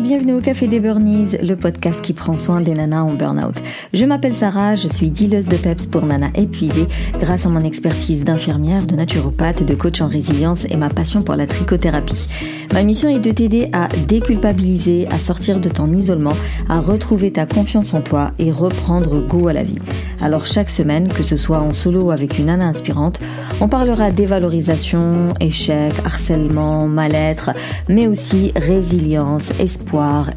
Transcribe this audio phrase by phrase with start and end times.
[0.00, 3.56] Bienvenue au Café des Burnies, le podcast qui prend soin des nanas en burn-out.
[3.92, 6.86] Je m'appelle Sarah, je suis dealeuse de PEPS pour nanas épuisées
[7.18, 11.34] grâce à mon expertise d'infirmière, de naturopathe, de coach en résilience et ma passion pour
[11.34, 12.28] la trichothérapie.
[12.72, 16.34] Ma mission est de t'aider à déculpabiliser, à sortir de ton isolement,
[16.68, 19.78] à retrouver ta confiance en toi et reprendre goût à la vie.
[20.20, 23.20] Alors chaque semaine, que ce soit en solo ou avec une nana inspirante,
[23.60, 27.50] on parlera dévalorisation, échec, harcèlement, mal-être,
[27.88, 29.50] mais aussi résilience,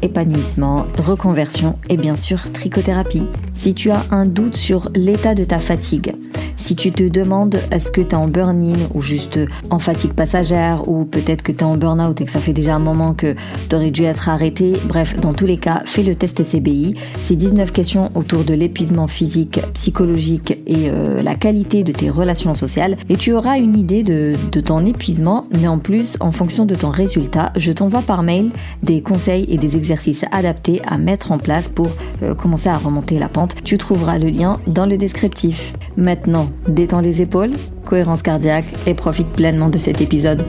[0.02, 3.24] épanouissement, reconversion et bien sûr trichothérapie.
[3.54, 6.14] Si tu as un doute sur l'état de ta fatigue,
[6.56, 9.40] si tu te demandes est-ce que tu es en burn-in ou juste
[9.70, 12.76] en fatigue passagère ou peut-être que tu es en burn-out et que ça fait déjà
[12.76, 13.34] un moment que
[13.68, 16.94] tu aurais dû être arrêté, bref, dans tous les cas, fais le test CBI.
[17.22, 22.54] C'est 19 questions autour de l'épuisement physique, psychologique et euh, la qualité de tes relations
[22.54, 26.74] sociales et tu auras une idée de ton épuisement, mais en plus, en fonction de
[26.74, 28.50] ton résultat, je t'envoie par mail
[28.82, 31.88] des conseils et des exercices adaptés à mettre en place pour
[32.22, 33.54] euh, commencer à remonter la pente.
[33.62, 35.74] Tu trouveras le lien dans le descriptif.
[35.96, 37.52] Maintenant, détends les épaules,
[37.84, 40.44] cohérence cardiaque et profite pleinement de cet épisode.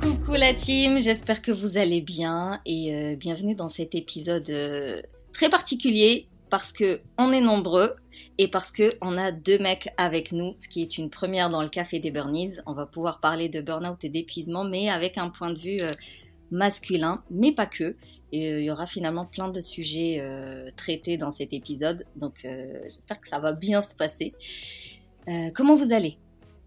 [0.00, 5.00] Coucou la team, j'espère que vous allez bien et euh, bienvenue dans cet épisode euh,
[5.32, 7.94] très particulier parce que on est nombreux
[8.38, 11.62] et parce que on a deux mecs avec nous, ce qui est une première dans
[11.62, 12.54] le café des Burnies.
[12.64, 15.92] On va pouvoir parler de burn-out et d'épuisement, mais avec un point de vue euh,
[16.50, 17.96] masculin, mais pas que.
[18.32, 22.46] Et euh, il y aura finalement plein de sujets euh, traités dans cet épisode, donc
[22.84, 24.32] j'espère que ça va bien se passer.
[25.54, 26.16] comment vous allez?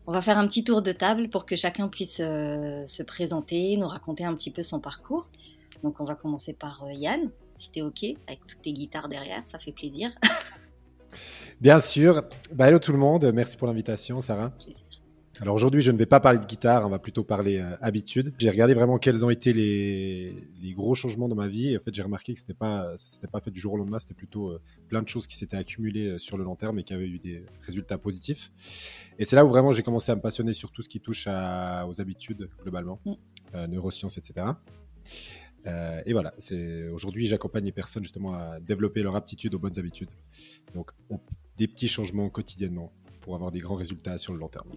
[0.05, 3.87] On va faire un petit tour de table pour que chacun puisse se présenter, nous
[3.87, 5.27] raconter un petit peu son parcours.
[5.81, 9.57] Donc on va commencer par Yann, si t'es ok, avec toutes tes guitares derrière, ça
[9.57, 10.11] fait plaisir.
[11.61, 12.23] Bien sûr.
[12.53, 13.31] Bah, hello tout le monde.
[13.33, 14.51] Merci pour l'invitation, Sarah.
[15.41, 18.35] Alors aujourd'hui, je ne vais pas parler de guitare, on va plutôt parler euh, habitude.
[18.37, 21.73] J'ai regardé vraiment quels ont été les, gros changements dans ma vie.
[21.73, 23.97] Et en fait, j'ai remarqué que c'était pas, c'était pas fait du jour au lendemain.
[23.97, 26.83] C'était plutôt euh, plein de choses qui s'étaient accumulées euh, sur le long terme et
[26.83, 28.51] qui avaient eu des résultats positifs.
[29.17, 31.27] Et c'est là où vraiment j'ai commencé à me passionner sur tout ce qui touche
[31.27, 33.65] aux habitudes globalement, mm.
[33.65, 34.45] neurosciences, etc.
[35.65, 40.09] et voilà, c'est aujourd'hui j'accompagne les personnes justement à développer leur aptitude aux bonnes habitudes.
[40.73, 41.19] Donc on,
[41.57, 42.91] des petits changements quotidiennement
[43.21, 44.69] pour avoir des grands résultats sur le long terme.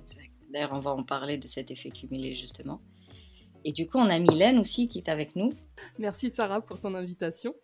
[0.52, 2.80] D'ailleurs, on va en parler de cet effet cumulé justement.
[3.64, 5.52] Et du coup, on a Mylène aussi qui est avec nous.
[5.98, 7.54] Merci Sarah pour ton invitation.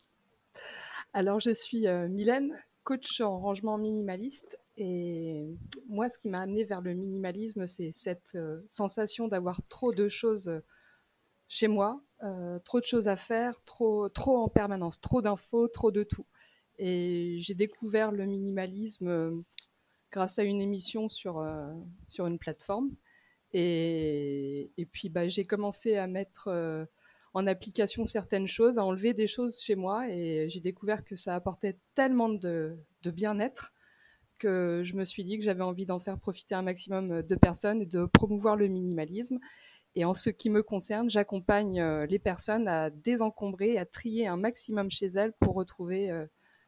[1.13, 4.59] Alors, je suis euh, Mylène, coach en rangement minimaliste.
[4.77, 5.55] Et
[5.89, 10.09] moi, ce qui m'a amené vers le minimalisme, c'est cette euh, sensation d'avoir trop de
[10.09, 10.61] choses euh,
[11.49, 12.03] chez moi,
[12.65, 16.27] trop de choses à faire, trop, trop en permanence, trop d'infos, trop de tout.
[16.79, 19.31] Et j'ai découvert le minimalisme euh,
[20.11, 21.73] grâce à une émission sur, euh,
[22.09, 22.91] sur une plateforme.
[23.53, 26.85] Et, et puis bah, j'ai commencé à mettre euh,
[27.35, 30.09] en application certaines choses, à enlever des choses chez moi.
[30.11, 33.73] Et j'ai découvert que ça apportait tellement de bien-être
[34.39, 37.81] que je me suis dit que j'avais envie d'en faire profiter un maximum de personnes
[37.83, 39.39] et de promouvoir le minimalisme.
[39.95, 44.91] Et en ce qui me concerne, j'accompagne les personnes à désencombrer, à trier un maximum
[44.91, 46.11] chez elles pour retrouver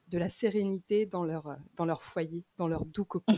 [0.08, 1.44] de la sérénité dans leur,
[1.76, 3.34] dans leur foyer, dans leur doux cocon.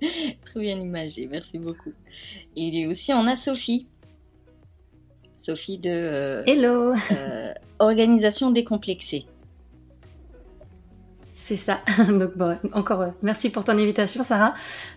[0.44, 1.92] Très bien imagé, merci beaucoup.
[2.56, 3.88] Et aussi, on a Sophie.
[5.38, 6.92] Sophie de euh, Hello.
[7.12, 9.26] Euh, Organisation décomplexée.
[11.48, 11.80] C'est ça.
[12.08, 14.52] Donc bon, encore euh, merci pour ton invitation, Sarah.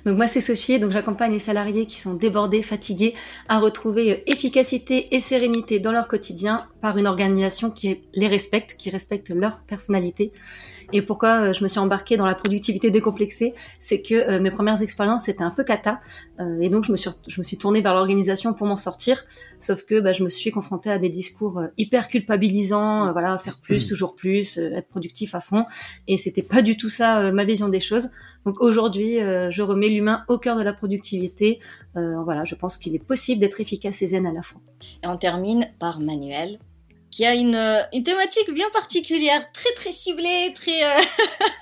[0.06, 3.14] Donc moi c'est Sophie, donc j'accompagne les salariés qui sont débordés, fatigués,
[3.48, 8.76] à retrouver euh, efficacité et sérénité dans leur quotidien par une organisation qui les respecte,
[8.78, 10.34] qui respecte leur personnalité
[10.94, 14.52] et pourquoi euh, je me suis embarquée dans la productivité décomplexée, c'est que euh, mes
[14.52, 16.02] premières expériences c'était un peu cata,
[16.40, 19.24] euh, et donc je me suis je me suis tournée vers l'organisation pour m'en sortir.
[19.60, 23.86] Sauf que bah, je me suis confrontée à des discours hyper culpabilisants, voilà, faire plus,
[23.86, 25.64] toujours plus, être productif à fond,
[26.08, 28.10] et c'était pas du tout ça ma vision des choses.
[28.46, 29.20] Donc aujourd'hui,
[29.50, 31.60] je remets l'humain au cœur de la productivité.
[31.96, 34.62] voilà, je pense qu'il est possible d'être efficace et zen à la fois.
[35.04, 36.60] Et on termine par Manuel
[37.12, 41.02] qui a une, euh, une thématique bien particulière, très très ciblée, très, euh,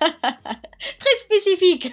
[1.00, 1.92] très spécifique.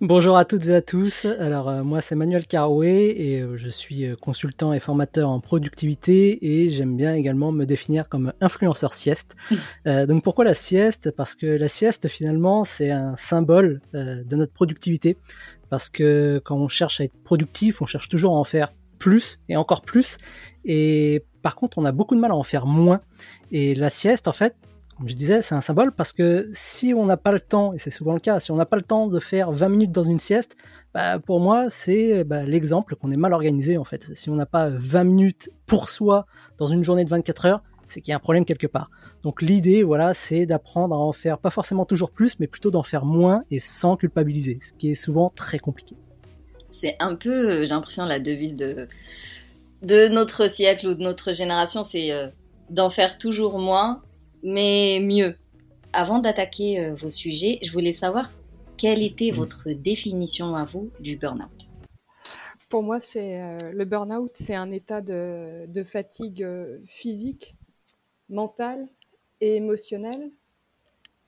[0.00, 1.24] Bonjour à toutes et à tous.
[1.24, 6.68] Alors euh, moi c'est Manuel Carouet et je suis consultant et formateur en productivité et
[6.68, 9.34] j'aime bien également me définir comme influenceur sieste.
[9.86, 11.10] donc pourquoi la sieste?
[11.10, 15.16] Parce que la sieste finalement c'est un symbole de notre productivité.
[15.70, 18.72] Parce que quand on cherche à être productif, on cherche toujours à en faire
[19.04, 20.16] plus et encore plus.
[20.64, 23.02] Et par contre, on a beaucoup de mal à en faire moins.
[23.52, 24.56] Et la sieste, en fait,
[24.96, 27.78] comme je disais, c'est un symbole parce que si on n'a pas le temps, et
[27.78, 30.04] c'est souvent le cas, si on n'a pas le temps de faire 20 minutes dans
[30.04, 30.56] une sieste,
[30.94, 34.16] bah, pour moi, c'est bah, l'exemple qu'on est mal organisé en fait.
[34.16, 36.24] Si on n'a pas 20 minutes pour soi
[36.56, 38.88] dans une journée de 24 heures, c'est qu'il y a un problème quelque part.
[39.22, 42.82] Donc l'idée, voilà, c'est d'apprendre à en faire pas forcément toujours plus, mais plutôt d'en
[42.82, 45.94] faire moins et sans culpabiliser, ce qui est souvent très compliqué.
[46.74, 48.88] C'est un peu, euh, j'ai l'impression, la devise de,
[49.82, 52.28] de notre siècle ou de notre génération, c'est euh,
[52.68, 54.02] d'en faire toujours moins,
[54.42, 55.36] mais mieux.
[55.92, 58.32] Avant d'attaquer euh, vos sujets, je voulais savoir
[58.76, 59.36] quelle était mm.
[59.36, 61.70] votre définition à vous du burn-out?
[62.68, 63.40] Pour moi, c'est
[63.72, 66.44] le burn-out, c'est un état de, de fatigue
[66.86, 67.54] physique,
[68.28, 68.88] mentale
[69.40, 70.32] et émotionnelle,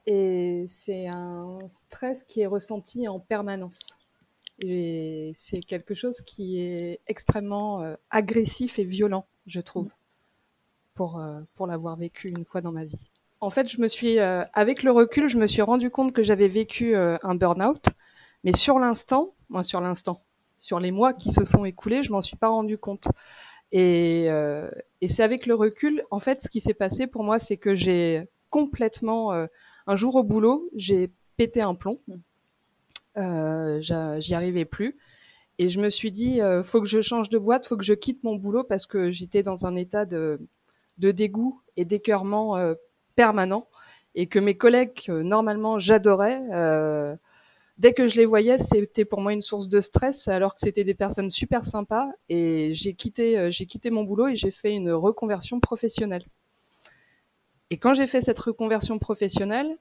[0.06, 3.96] et c'est un stress qui est ressenti en permanence.
[4.58, 9.90] Et c'est quelque chose qui est extrêmement euh, agressif et violent, je trouve,
[10.94, 13.10] pour, euh, pour l'avoir vécu une fois dans ma vie.
[13.40, 16.22] En fait, je me suis, euh, avec le recul, je me suis rendu compte que
[16.22, 17.84] j'avais vécu un burn-out,
[18.44, 20.22] mais sur l'instant, moi sur l'instant,
[20.58, 23.08] sur les mois qui se sont écoulés, je m'en suis pas rendu compte.
[23.72, 24.24] Et,
[25.02, 27.74] et c'est avec le recul, en fait, ce qui s'est passé pour moi, c'est que
[27.74, 29.32] j'ai complètement,
[29.86, 32.00] un jour au boulot, j'ai pété un plomb.
[33.18, 34.96] Euh, j'y arrivais plus.
[35.58, 37.94] Et je me suis dit, euh, faut que je change de boîte, faut que je
[37.94, 40.38] quitte mon boulot parce que j'étais dans un état de,
[40.98, 42.74] de dégoût et d'écœurement euh,
[43.14, 43.66] permanent
[44.14, 46.40] et que mes collègues normalement j'adorais,
[47.76, 50.84] dès que je les voyais, c'était pour moi une source de stress alors que c'était
[50.84, 54.90] des personnes super sympas et j'ai quitté, j'ai quitté mon boulot et j'ai fait une
[54.90, 56.24] reconversion professionnelle.
[57.68, 59.76] Et quand j'ai fait cette reconversion professionnelle,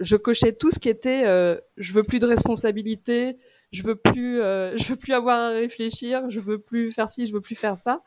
[0.00, 3.38] je cochais tout ce qui était euh, je veux plus de responsabilité,
[3.72, 7.26] je veux plus euh, je veux plus avoir à réfléchir, je veux plus faire ci,
[7.26, 8.02] je veux plus faire ça.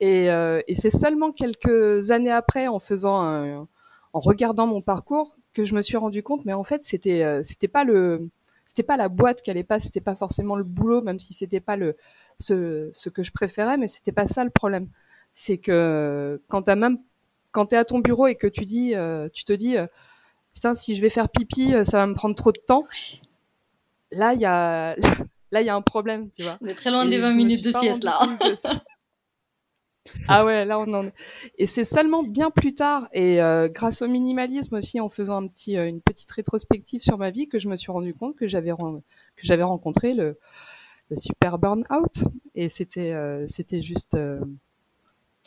[0.00, 3.66] Et, euh, et c'est seulement quelques années après, en faisant,
[4.12, 6.44] en regardant mon parcours, que je me suis rendu compte.
[6.44, 8.28] Mais en fait, c'était euh, c'était pas le
[8.68, 11.60] c'était pas la boîte qui allait pas, c'était pas forcément le boulot, même si c'était
[11.60, 11.96] pas le
[12.40, 14.88] ce, ce que je préférais, mais c'était pas ça le problème.
[15.34, 16.98] C'est que quand t'as même
[17.52, 18.94] quand t'es à ton bureau et que tu dis,
[19.32, 19.76] tu te dis
[20.54, 22.84] putain, si je vais faire pipi, euh, ça va me prendre trop de temps.
[24.10, 24.94] Là, il y a,
[25.50, 26.58] là, il y a un problème, tu vois.
[26.62, 28.20] On est très loin des 20 minutes de sieste, là.
[30.28, 31.14] ah ouais, là, on en est.
[31.58, 35.48] Et c'est seulement bien plus tard, et euh, grâce au minimalisme aussi, en faisant un
[35.48, 38.46] petit, euh, une petite rétrospective sur ma vie, que je me suis rendu compte que
[38.46, 40.38] j'avais, que j'avais rencontré le,
[41.10, 42.24] le super burn-out.
[42.54, 43.12] Et c'était,
[43.48, 44.16] c'était juste,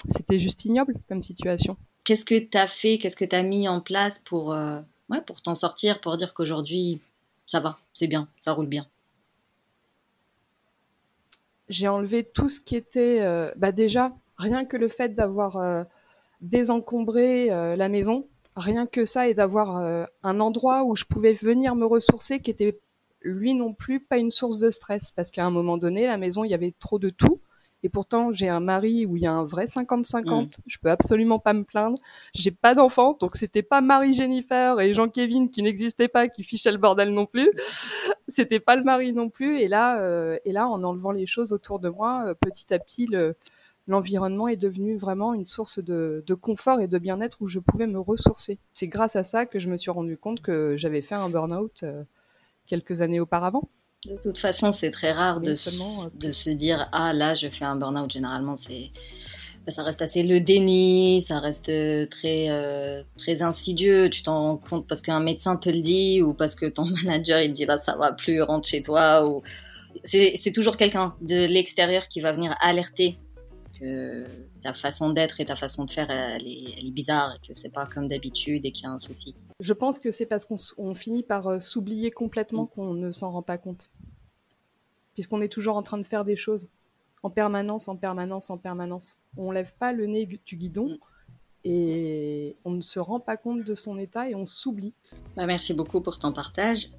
[0.09, 1.77] c'était juste ignoble comme situation.
[2.03, 4.53] Qu'est-ce que tu as fait, qu'est-ce que tu as mis en place pour,
[5.09, 7.01] ouais, pour t'en sortir, pour dire qu'aujourd'hui,
[7.45, 8.87] ça va, c'est bien, ça roule bien
[11.69, 15.83] J'ai enlevé tout ce qui était, euh, bah déjà, rien que le fait d'avoir euh,
[16.41, 21.75] désencombré euh, la maison, rien que ça, et d'avoir un endroit où je pouvais venir
[21.75, 22.79] me ressourcer, qui était
[23.21, 26.43] lui non plus pas une source de stress, parce qu'à un moment donné, la maison,
[26.43, 27.39] il y avait trop de tout.
[27.83, 30.45] Et pourtant, j'ai un mari où il y a un vrai 50-50.
[30.45, 30.49] Mm.
[30.65, 31.97] Je peux absolument pas me plaindre.
[32.33, 36.43] J'ai pas d'enfant, donc c'était pas Marie Jennifer et Jean Kevin qui n'existaient pas, qui
[36.43, 37.51] fichaient le bordel non plus.
[38.29, 39.59] c'était pas le mari non plus.
[39.59, 42.79] Et là, euh, et là, en enlevant les choses autour de moi, euh, petit à
[42.79, 43.35] petit, le,
[43.87, 47.87] l'environnement est devenu vraiment une source de, de confort et de bien-être où je pouvais
[47.87, 48.59] me ressourcer.
[48.73, 51.83] C'est grâce à ça que je me suis rendu compte que j'avais fait un burn-out
[51.83, 52.03] euh,
[52.65, 53.69] quelques années auparavant.
[54.07, 57.65] De toute façon, c'est très rare de, euh, de se dire ah là je fais
[57.65, 58.11] un burn-out.
[58.11, 58.91] Généralement, c'est
[59.65, 64.09] bah, ça reste assez le déni, ça reste euh, très euh, très insidieux.
[64.09, 67.41] Tu t'en rends compte parce qu'un médecin te le dit ou parce que ton manager
[67.41, 69.43] il te dit là ça va plus, rentre chez toi ou
[70.03, 73.17] c'est toujours quelqu'un de l'extérieur qui va venir alerter
[73.79, 74.25] que
[74.61, 77.53] ta façon d'être et ta façon de faire elle est, elle est bizarre et que
[77.53, 79.35] c'est pas comme d'habitude et qu'il y a un souci.
[79.59, 82.69] Je pense que c'est parce qu'on finit par s'oublier complètement mm.
[82.69, 83.89] qu'on ne s'en rend pas compte.
[85.17, 86.69] Puisqu'on est toujours en train de faire des choses
[87.23, 89.17] en permanence, en permanence, en permanence.
[89.35, 90.99] On lève pas le nez du guidon
[91.65, 94.93] et on ne se rend pas compte de son état et on s'oublie.
[95.35, 96.89] Bah, merci beaucoup pour ton partage.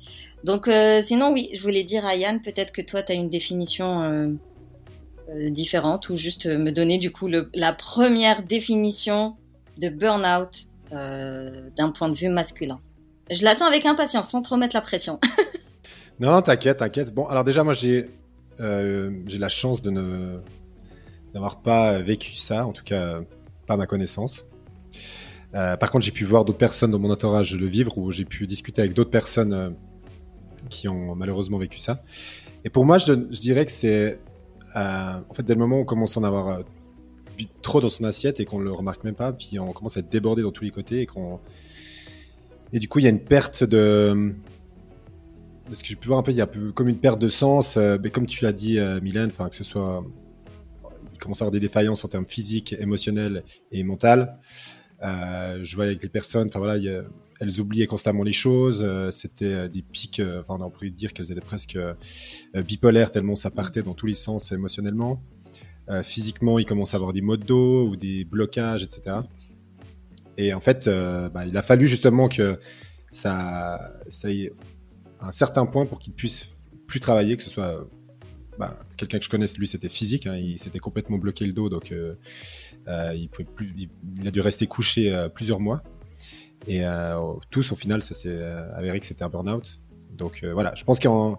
[0.42, 3.30] Donc euh, sinon oui, je voulais dire à Yann, peut-être que toi tu as une
[3.30, 9.36] définition euh, différente ou juste me donner du coup la première définition
[9.76, 12.80] de burn-out euh, d'un point de vue masculin.
[13.30, 15.20] Je l'attends avec impatience, sans trop mettre la pression.
[16.20, 17.14] non, non, t'inquiète, t'inquiète.
[17.14, 18.10] Bon, alors déjà, moi, j'ai
[18.60, 20.38] euh, j'ai la chance de ne
[21.32, 23.20] d'avoir pas vécu ça, en tout cas
[23.66, 24.46] pas ma connaissance.
[25.54, 28.24] Euh, par contre, j'ai pu voir d'autres personnes dans mon entourage le vivre, ou j'ai
[28.24, 29.76] pu discuter avec d'autres personnes
[30.70, 32.00] qui ont malheureusement vécu ça.
[32.64, 34.18] Et pour moi, je, je dirais que c'est
[34.74, 36.60] en fait dès le moment où on commence à en avoir
[37.62, 40.08] trop dans son assiette et qu'on le remarque même pas, puis on commence à être
[40.08, 41.40] débordé dans tous les côtés et qu'on
[42.72, 44.34] et du coup il y a une perte de
[45.68, 47.76] parce que j'ai pu voir un peu, il y a comme une perte de sens,
[47.76, 50.04] euh, mais comme tu l'as dit, euh, Mylène, que ce soit,
[51.12, 54.38] il commence à avoir des défaillances en termes physiques, émotionnels et mentales.
[55.02, 56.76] Euh, je vois avec les personnes, voilà,
[57.40, 58.82] elles oubliaient constamment les choses.
[58.84, 61.78] Euh, c'était euh, des pics, enfin on a dire qu'elles étaient presque
[62.54, 65.22] bipolaires tellement ça partait dans tous les sens émotionnellement.
[66.02, 69.16] physiquement, il commence à avoir des maux de dos ou des blocages, etc.
[70.36, 70.88] Et en fait,
[71.32, 72.58] bah, il a fallu justement que
[73.10, 74.28] ça, ça
[75.20, 76.46] un certain point pour qu'il puisse
[76.86, 77.86] plus travailler, que ce soit
[78.58, 81.68] bah, quelqu'un que je connaisse, lui, c'était physique, hein, il s'était complètement bloqué le dos,
[81.68, 82.14] donc euh,
[82.88, 83.72] euh, il, pouvait plus,
[84.18, 85.82] il, a dû rester couché euh, plusieurs mois.
[86.66, 86.82] Et
[87.48, 88.42] tous, au final, ça s'est
[88.74, 89.80] avéré que c'était un burn-out.
[90.10, 91.38] Donc voilà, je pense qu'en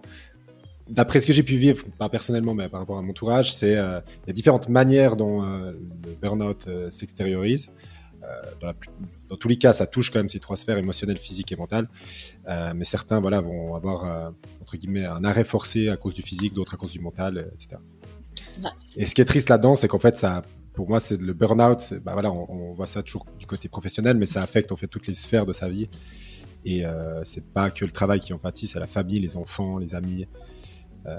[0.88, 3.72] d'après ce que j'ai pu vivre, pas personnellement, mais par rapport à mon entourage, c'est
[3.74, 7.70] il y a différentes manières dont le burn-out s'extériorise.
[8.60, 8.72] Dans,
[9.28, 11.88] dans, tous les cas, ça touche quand même ces trois sphères émotionnelles, physiques et mentales.
[12.46, 14.32] mais certains, voilà, vont avoir
[14.70, 17.50] entre guillemets, un arrêt forcé à cause du physique, d'autres à cause du mental, euh,
[17.52, 17.80] etc.
[18.96, 20.42] Et ce qui est triste là-dedans, c'est qu'en fait, ça,
[20.74, 21.94] pour moi, c'est le burn-out.
[22.04, 25.08] Bah voilà, on, voit ça toujours du côté professionnel, mais ça affecte en fait toutes
[25.08, 25.88] les sphères de sa vie.
[26.64, 29.78] Et euh, c'est pas que le travail qui en pâtit, c'est la famille, les enfants,
[29.78, 30.28] les amis.
[31.06, 31.18] Euh,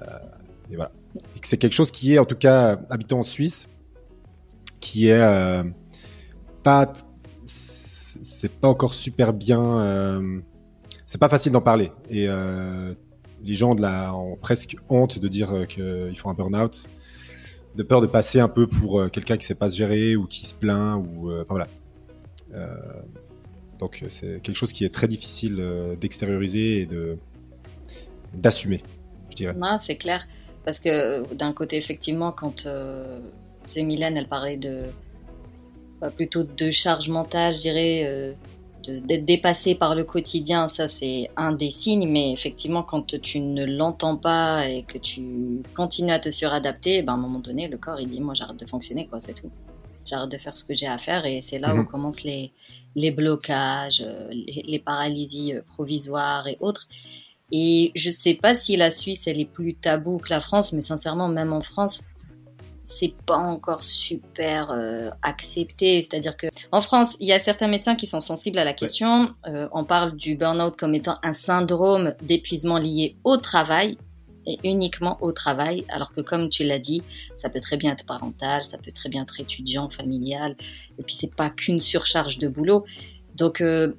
[0.72, 0.92] et voilà.
[1.36, 3.68] Et c'est quelque chose qui est, en tout cas, habitant en Suisse,
[4.80, 5.64] qui est euh,
[7.46, 10.22] c'est pas encore super bien.
[11.06, 11.92] c'est pas facile d'en parler.
[12.10, 12.28] Et
[13.44, 16.86] les gens de la, ont presque honte de dire euh, qu'ils font un burn-out,
[17.76, 20.26] de peur de passer un peu pour euh, quelqu'un qui sait pas se gérer ou
[20.26, 21.68] qui se plaint ou euh, voilà.
[23.80, 25.64] donc c'est quelque chose qui est très difficile
[26.00, 27.18] d'extérioriser et de
[28.34, 28.82] d'assumer,
[29.30, 29.56] je dirais.
[29.78, 30.28] c'est clair,
[30.64, 32.68] parce que d'un côté effectivement quand
[33.68, 34.84] c'est Mylène, elle parlait de
[36.02, 38.36] bah, plutôt de charge mentale, je dirais
[38.82, 43.66] d'être dépassé par le quotidien, ça c'est un des signes, mais effectivement quand tu ne
[43.66, 47.78] l'entends pas et que tu continues à te suradapter, ben, à un moment donné le
[47.78, 49.52] corps il dit moi j'arrête de fonctionner quoi, c'est tout.
[50.06, 51.88] J'arrête de faire ce que j'ai à faire et c'est là où mhm.
[51.88, 52.52] commencent les,
[52.96, 56.88] les blocages, euh, les, les paralysies euh, provisoires et autres.
[57.52, 60.82] Et je sais pas si la Suisse elle est plus tabou que la France, mais
[60.82, 62.02] sincèrement même en France,
[62.86, 66.02] c'est pas encore super euh, accepté.
[66.02, 69.34] C'est-à-dire que en France, il y a certains médecins qui sont sensibles à la question.
[69.48, 73.98] Euh, on parle du burn-out comme étant un syndrome d'épuisement lié au travail
[74.48, 77.04] et uniquement au travail, alors que comme tu l'as dit,
[77.36, 80.56] ça peut très bien être parental, ça peut très bien être étudiant, familial,
[80.98, 82.84] et puis c'est pas qu'une surcharge de boulot.
[83.36, 83.94] Donc euh,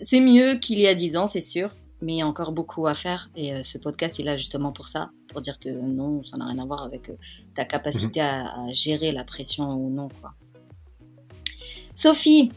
[0.00, 2.86] c'est mieux qu'il y a dix ans, c'est sûr, mais il y a encore beaucoup
[2.86, 6.22] à faire et ce podcast il est là justement pour ça pour dire que non,
[6.22, 7.14] ça n'a rien à voir avec euh,
[7.54, 8.26] ta capacité mhm.
[8.26, 10.08] à, gérer la pression ou non.
[10.20, 10.32] Quoi.
[11.94, 12.52] Sophie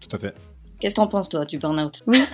[0.00, 0.34] Tout à fait.
[0.80, 2.02] Qu'est-ce que t'en penses, toi, du burn-out?
[2.06, 2.20] Oui.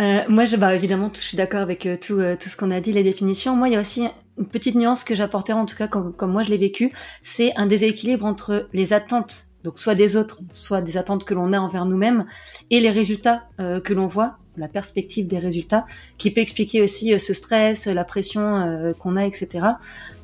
[0.00, 2.80] Euh, moi, je, bah, évidemment, je suis d'accord avec euh, tout, tout ce qu'on a
[2.80, 3.54] dit, les définitions.
[3.54, 4.06] Moi, il y a aussi
[4.38, 7.54] une petite nuance que j'apporterai, en tout cas, comme, comme moi je l'ai vécu, c'est
[7.56, 11.58] un déséquilibre entre les attentes donc soit des autres, soit des attentes que l'on a
[11.58, 12.26] envers nous-mêmes,
[12.70, 15.86] et les résultats euh, que l'on voit, la perspective des résultats,
[16.18, 19.66] qui peut expliquer aussi euh, ce stress, la pression euh, qu'on a, etc.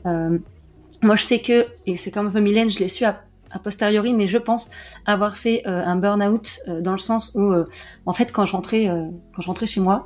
[0.04, 3.59] moi, je sais que, et c'est comme un peu Mylène, je l'ai su à a
[3.59, 4.71] posteriori, mais je pense
[5.07, 7.67] avoir fait euh, un burn-out euh, dans le sens où, euh,
[8.07, 8.87] en fait, quand je rentrais,
[9.35, 10.05] quand je rentrais chez moi,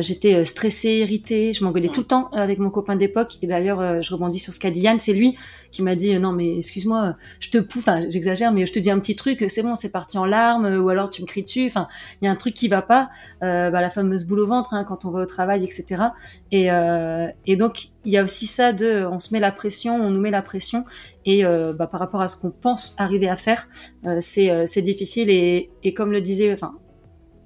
[0.00, 3.38] j'étais stressée, irritée, je m'engueulais tout le temps avec mon copain d'époque.
[3.42, 5.36] Et d'ailleurs, je rebondis sur ce qu'a dit Yann, c'est lui
[5.70, 8.90] qui m'a dit non mais excuse-moi, je te pouffe, enfin j'exagère, mais je te dis
[8.90, 11.66] un petit truc, c'est bon, c'est parti en larmes, ou alors tu me cries dessus.
[11.66, 11.86] Enfin,
[12.20, 14.84] il y a un truc qui va pas, bah, la fameuse boule au ventre hein,
[14.84, 16.02] quand on va au travail, etc.
[16.50, 16.68] Et,
[17.46, 20.20] et donc il y a aussi ça de, on se met la pression, on nous
[20.20, 20.84] met la pression,
[21.24, 23.66] et euh, bah, par rapport à ce qu'on pense arriver à faire,
[24.06, 26.76] euh, c'est euh, c'est difficile et, et comme le disait, enfin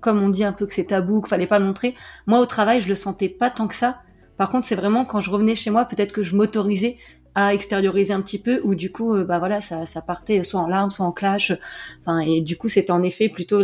[0.01, 1.95] comme on dit un peu que c'est tabou, qu'il fallait pas le montrer,
[2.27, 4.03] moi au travail je le sentais pas tant que ça.
[4.37, 6.99] Par contre c'est vraiment quand je revenais chez moi, peut-être que je m'autorisais
[7.35, 10.67] à extérioriser un petit peu ou du coup bah voilà ça, ça partait soit en
[10.67, 11.53] larmes soit en clash
[12.01, 13.63] enfin et du coup c'était en effet plutôt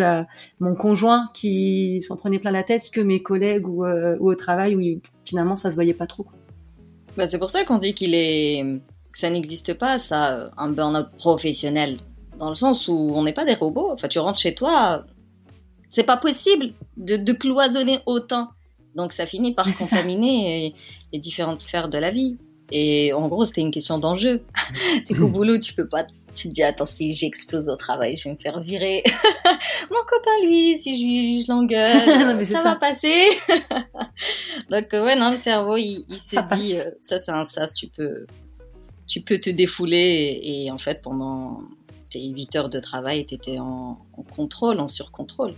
[0.60, 5.00] mon conjoint qui s'en prenait plein la tête que mes collègues ou, au travail où
[5.24, 6.26] finalement ça se voyait pas trop
[7.16, 8.64] bah, c'est pour ça qu'on dit qu'il est
[9.12, 11.98] que ça n'existe pas, ça, un burn-out professionnel,
[12.38, 13.90] dans le sens où on n'est pas des robots.
[13.90, 15.06] Enfin, tu rentres chez toi,
[15.90, 18.50] c'est pas possible de, cloisonner autant.
[18.94, 20.74] Donc ça finit par contaminer
[21.12, 22.36] les différentes sphères de la vie.
[22.70, 24.42] Et en gros, c'était une question d'enjeu.
[25.04, 26.00] c'est qu'au boulot, tu peux pas.
[26.36, 29.02] Tu te dis, attends, si j'explose au travail, je vais me faire virer.
[29.90, 33.24] Mon copain, lui, si je, je l'engueule, ça, ça, va passer.
[34.70, 38.26] Donc, ouais, non, le cerveau, il, se dit, euh, ça, c'est un sas, tu peux,
[39.06, 41.62] tu peux te défouler et, en fait, pendant
[42.10, 43.98] tes 8 heures de travail, tu étais en,
[44.34, 45.54] contrôle, en surcontrôle.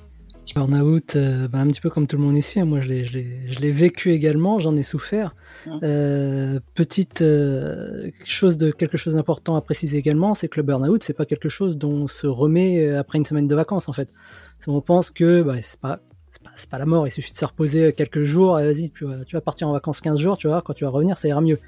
[0.55, 2.64] Burnout, euh, bah, un petit peu comme tout le monde ici, hein.
[2.64, 5.35] moi je l'ai vécu également, j'en ai souffert.
[5.83, 11.02] Euh, petite euh, chose de quelque chose d'important à préciser également, c'est que le burn-out,
[11.02, 14.09] c'est pas quelque chose dont on se remet après une semaine de vacances en fait.
[14.67, 16.00] On pense que bah, c'est pas
[16.57, 19.35] c'est pas, la mort, il suffit de se reposer quelques jours, et vas-y, tu, tu
[19.35, 21.59] vas partir en vacances 15 jours, tu vois, quand tu vas revenir, ça ira mieux.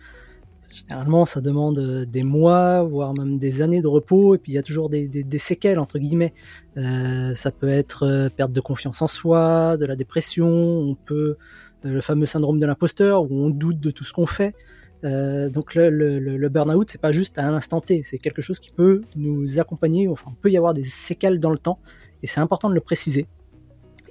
[0.89, 4.55] Généralement, ça demande euh, des mois, voire même des années de repos, et puis il
[4.55, 6.33] y a toujours des, séquelles, entre guillemets.
[6.77, 11.37] Euh, ça peut être euh, perte de confiance en soi, de la dépression, on peut
[11.83, 14.55] le fameux syndrome de l'imposteur, où on doute de tout ce qu'on fait.
[15.03, 19.03] donc le, burn-out, c'est pas juste à un instant T, c'est quelque chose qui peut
[19.17, 21.79] nous accompagner, enfin, on peut y avoir des séquelles dans le temps,
[22.23, 23.27] et c'est important de le préciser.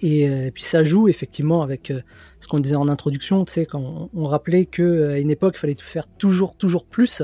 [0.03, 2.01] Euh, et, puis ça joue effectivement avec euh,
[2.39, 5.59] ce qu'on disait en introduction, tu sais, quand on, rappelait que euh, une époque, il
[5.59, 7.23] fallait faire toujours, toujours plus,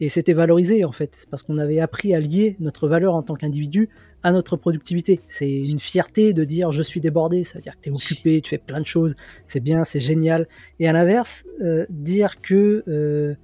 [0.00, 3.34] et c'était valorisé en fait, parce qu'on avait appris à lier notre valeur en tant
[3.34, 3.88] qu'individu
[4.22, 5.20] à notre productivité.
[5.28, 8.40] C'est une fierté de dire je suis débordé, ça veut dire que tu es occupé,
[8.40, 9.14] tu fais plein de choses,
[9.46, 10.48] c'est bien, c'est génial.
[10.80, 11.44] Et à l'inverse,
[11.90, 13.36] dire que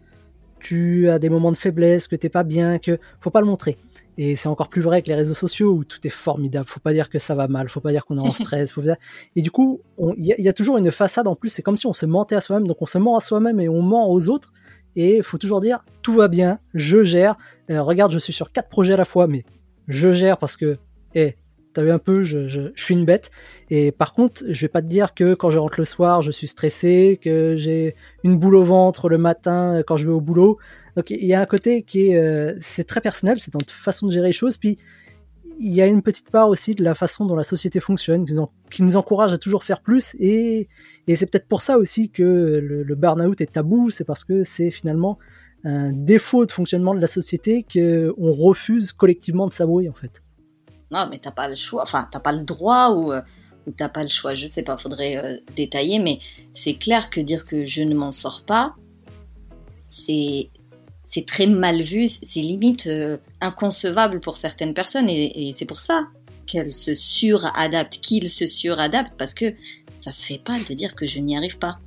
[0.59, 3.77] tu as des moments de faiblesse, que t'es pas bien, que faut pas le montrer.
[4.23, 6.69] Et c'est encore plus vrai avec les réseaux sociaux où tout est formidable.
[6.69, 8.71] Faut pas dire que ça va mal, faut pas dire qu'on est en stress.
[8.71, 8.83] Faut...
[9.35, 9.81] Et du coup,
[10.19, 11.49] il y, a toujours une façade en plus.
[11.49, 12.69] C'est comme si on se mentait à soi-même.
[12.69, 14.53] Donc on se ment à soi-même et on ment aux autres.
[14.95, 17.39] Et il faut toujours dire tout va bien, je gère.
[17.71, 19.43] Euh, regarde, je suis sur quatre projets à la fois, mais
[19.89, 20.77] je gère parce que,
[21.15, 21.37] eh,
[21.73, 23.31] t'as vu un peu, je, je, je, suis une bête.
[23.71, 26.31] Et par contre, je vais pas te dire que quand je rentre le soir, je
[26.31, 30.59] suis stressé, que j'ai une boule au ventre le matin quand je vais au boulot.
[30.97, 34.07] Donc il y a un côté qui est, euh, c'est très personnel, c'est dans façon
[34.07, 34.57] de gérer les choses.
[34.57, 34.79] Puis
[35.59, 38.25] il y a une petite part aussi de la façon dont la société fonctionne,
[38.71, 40.15] qui nous, encourage à toujours faire plus.
[40.19, 40.69] Et,
[41.07, 44.43] et c'est peut-être pour ça aussi que le, le burn-out est tabou, c'est parce que
[44.43, 45.19] c'est finalement
[45.65, 50.23] un défaut de fonctionnement de la société qu'on refuse collectivement de s'avouer en fait.
[50.91, 53.21] Non, mais t'as pas le choix, enfin t'as pas le droit ou, euh,
[53.67, 56.19] ou t'as pas le choix, je sais pas, faudrait euh, détailler, mais
[56.53, 58.75] c'est clair que dire que je ne m'en sors pas,
[59.89, 60.51] c'est
[61.11, 66.07] c'est très mal vu, c'est limite euh, inconcevable pour certaines personnes et, c'est pour ça
[66.47, 69.53] qu'elles se suradaptent, qu'ils se suradaptent parce que
[69.99, 71.81] ça se fait pas de dire que je n'y arrive pas.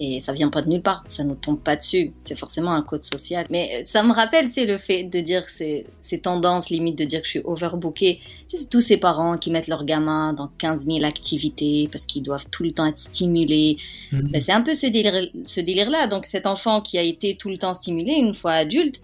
[0.00, 2.12] Et ça vient pas de nulle part, ça nous tombe pas dessus.
[2.22, 3.46] C'est forcément un code social.
[3.50, 7.20] Mais ça me rappelle, c'est le fait de dire ces, ces tendances, limite de dire
[7.20, 8.20] que je suis overbooké.
[8.46, 12.46] C'est tous ces parents qui mettent leurs gamins dans 15 000 activités parce qu'ils doivent
[12.50, 13.78] tout le temps être stimulés.
[14.12, 14.30] Mhm.
[14.30, 16.06] Ben, c'est un peu ce délire, ce délire-là.
[16.06, 19.00] Donc cet enfant qui a été tout le temps stimulé, une fois adulte,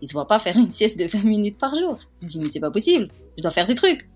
[0.00, 1.98] il se voit pas faire une sieste de 20 minutes par jour.
[2.20, 4.08] Il dit mais c'est pas possible, je dois faire des trucs.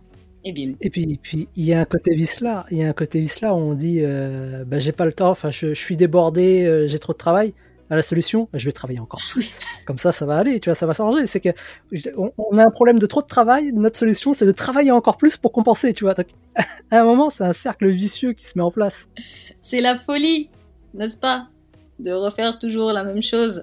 [0.44, 2.66] Et Et puis, puis il y a un côté vice là.
[2.70, 5.12] Il y a un côté vice là où on dit, euh, bah, j'ai pas le
[5.12, 5.30] temps.
[5.30, 7.52] Enfin, je, suis débordé, euh, j'ai trop de travail.
[7.88, 9.60] À la solution, bah, je vais travailler encore plus.
[9.86, 10.58] Comme ça, ça va aller.
[10.60, 11.26] Tu vois, ça va s'arranger.
[11.26, 11.50] C'est que
[12.16, 13.70] on, a un problème de trop de travail.
[13.72, 15.92] Notre solution, c'est de travailler encore plus pour compenser.
[15.92, 16.14] Tu vois.
[16.90, 19.08] à un moment, c'est un cercle vicieux qui se met en place.
[19.62, 20.50] C'est la folie,
[20.94, 21.48] n'est-ce pas,
[21.98, 23.62] de refaire toujours la même chose.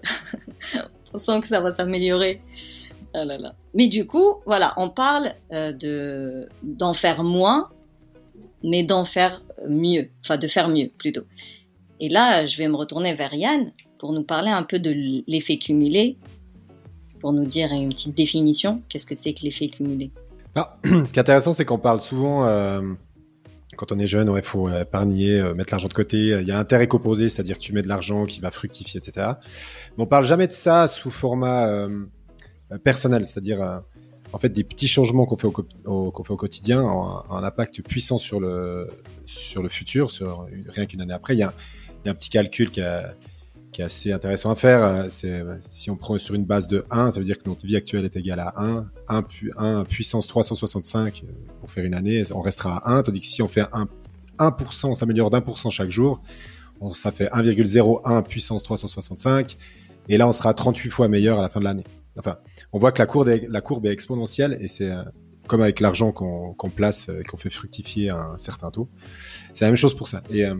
[1.13, 2.41] on sent que ça va s'améliorer.
[3.13, 3.25] Ah
[3.75, 7.69] mais du coup, voilà, on parle euh, de d'en faire moins,
[8.63, 11.23] mais d'en faire mieux, enfin de faire mieux plutôt.
[11.99, 15.57] Et là, je vais me retourner vers Yann pour nous parler un peu de l'effet
[15.57, 16.17] cumulé,
[17.19, 18.81] pour nous dire une petite définition.
[18.89, 20.11] Qu'est-ce que c'est que l'effet cumulé?
[20.83, 22.81] Ce qui est intéressant, c'est qu'on parle souvent, euh,
[23.77, 26.17] quand on est jeune, il faut épargner, euh, mettre l'argent de côté.
[26.17, 29.33] Il y a l'intérêt qu'opposé, c'est-à-dire que tu mets de l'argent qui va fructifier, etc.
[29.97, 31.87] Mais on parle jamais de ça sous format
[32.83, 33.79] personnel, c'est-à-dire euh,
[34.31, 37.81] en fait des petits changements qu'on fait au, qu'on fait au quotidien ont un, impact
[37.81, 38.87] puissant sur le
[39.25, 41.35] sur le futur, sur rien qu'une année après.
[41.35, 41.53] Il y, a,
[42.03, 42.81] il y a un petit calcul qui,
[43.71, 44.83] qui, est assez intéressant à faire.
[44.83, 47.65] Euh, c'est si on prend sur une base de 1, ça veut dire que notre
[47.65, 49.23] vie actuelle est égale à 1, 1,
[49.57, 51.23] 1 puissance 365
[51.59, 53.87] pour faire une année, on restera à 1, tandis que si on fait 1,
[54.39, 56.21] 1% on s'améliore d'un pour cent chaque jour,
[56.91, 59.57] ça fait 1,01 puissance 365,
[60.09, 61.85] et là on sera 38 fois meilleur à la fin de l'année.
[62.17, 62.37] Enfin,
[62.71, 65.03] on voit que la courbe est, exponentielle et c'est euh,
[65.47, 68.87] comme avec l'argent qu'on place et qu'on fait fructifier à un certain taux.
[69.53, 70.23] C'est la même chose pour ça.
[70.29, 70.55] Et euh,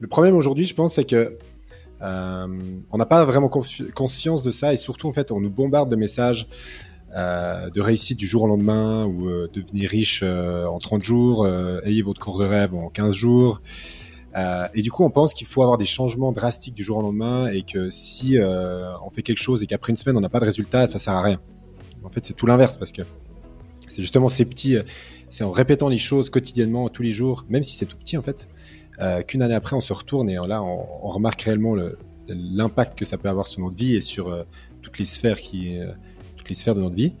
[0.00, 1.38] le problème aujourd'hui, je pense, c'est que
[2.00, 2.46] euh,
[2.90, 5.96] on n'a pas vraiment conscience de ça et surtout en fait, on nous bombarde de
[5.96, 6.48] messages
[7.14, 11.48] de réussite du jour au lendemain ou devenez riche en 30 jours,
[11.84, 13.62] ayez votre cours de rêve en 15 jours.
[14.36, 17.02] Euh, et du coup, on pense qu'il faut avoir des changements drastiques du jour au
[17.02, 20.28] lendemain et que si euh, on fait quelque chose et qu'après une semaine on n'a
[20.28, 21.40] pas de résultat, ça sert à rien.
[22.04, 23.02] En fait, c'est tout l'inverse parce que
[23.88, 24.82] c'est justement ces petits, euh,
[25.30, 28.22] c'est en répétant les choses quotidiennement, tous les jours, même si c'est tout petit en
[28.22, 28.48] fait,
[29.26, 31.76] qu'une année après on se retourne et là on, on remarque réellement
[32.28, 34.44] l'impact que ça peut avoir sur notre vie et sur
[34.82, 35.78] toutes les sphères qui,
[36.36, 37.12] toutes les sphères de notre vie.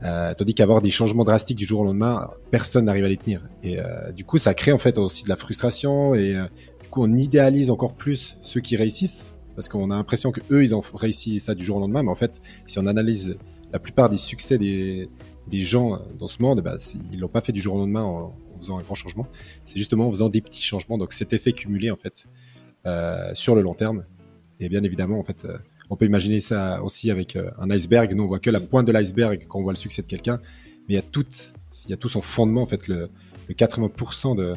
[0.00, 3.42] Tandis qu'avoir des changements drastiques du jour au lendemain, personne n'arrive à les tenir.
[3.62, 3.78] Et
[4.14, 6.36] du coup, ça crée en fait aussi de la frustration et
[6.82, 10.62] du coup, on idéalise encore plus ceux qui réussissent parce qu'on a l'impression que eux,
[10.62, 12.04] ils ont réussi ça du jour au lendemain.
[12.04, 13.36] Mais en fait, si on analyse
[13.72, 15.10] la plupart des succès des,
[15.48, 16.76] des gens dans ce monde, bah,
[17.12, 19.26] ils l'ont pas fait du jour au lendemain en, faisant un grand changement.
[19.64, 20.98] C'est justement en faisant des petits changements.
[20.98, 22.26] Donc cet effet cumulé en fait
[22.86, 24.04] euh, sur le long terme.
[24.60, 25.58] Et bien évidemment, en fait, euh,
[25.90, 28.14] on peut imaginer ça aussi avec euh, un iceberg.
[28.14, 30.40] Nous, on voit que la pointe de l'iceberg quand on voit le succès de quelqu'un,
[30.88, 31.26] mais il y a tout,
[31.86, 32.62] il y a tout son fondement.
[32.62, 33.08] En fait, le,
[33.50, 34.54] 80% de,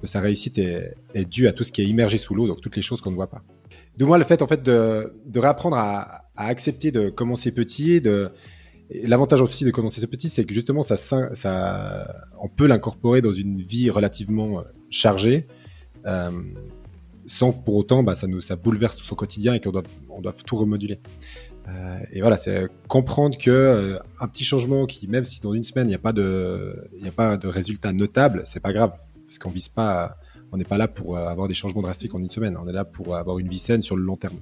[0.00, 0.94] de, sa réussite est,
[1.28, 3.16] dû à tout ce qui est immergé sous l'eau, donc toutes les choses qu'on ne
[3.16, 3.42] voit pas.
[3.96, 8.30] De moi, le fait en fait de, réapprendre à, à, accepter de commencer petit, de
[8.90, 13.60] l'avantage aussi de commencer petit, c'est que justement ça, ça, on peut l'incorporer dans une
[13.60, 15.46] vie relativement euh, chargée,
[16.06, 16.30] euh,
[17.28, 20.20] sans pour autant, bah, ça nous, ça bouleverse tout son quotidien et qu'on doit, on
[20.20, 20.98] doit tout remoduler.
[21.68, 25.64] Euh, et voilà, c'est comprendre que euh, un petit changement qui, même si dans une
[25.64, 28.92] semaine il n'y a pas de, il a pas de résultat notable, c'est pas grave
[29.26, 30.16] parce qu'on vise pas
[30.50, 32.56] on n'est pas là pour avoir des changements drastiques en une semaine.
[32.56, 34.38] On est là pour avoir une vie saine sur le long terme.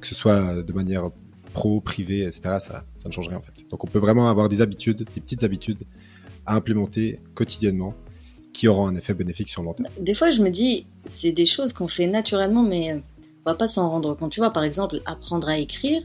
[0.00, 1.10] Que ce soit de manière
[1.52, 3.64] pro, privée, etc., ça, ça ne change rien en fait.
[3.70, 5.84] Donc on peut vraiment avoir des habitudes, des petites habitudes
[6.46, 7.94] à implémenter quotidiennement
[8.52, 9.88] qui auront un effet bénéfique sur le long terme.
[10.00, 13.66] Des fois, je me dis, c'est des choses qu'on fait naturellement, mais on va pas
[13.66, 14.32] s'en rendre compte.
[14.32, 16.02] Tu vois, par exemple, apprendre à écrire,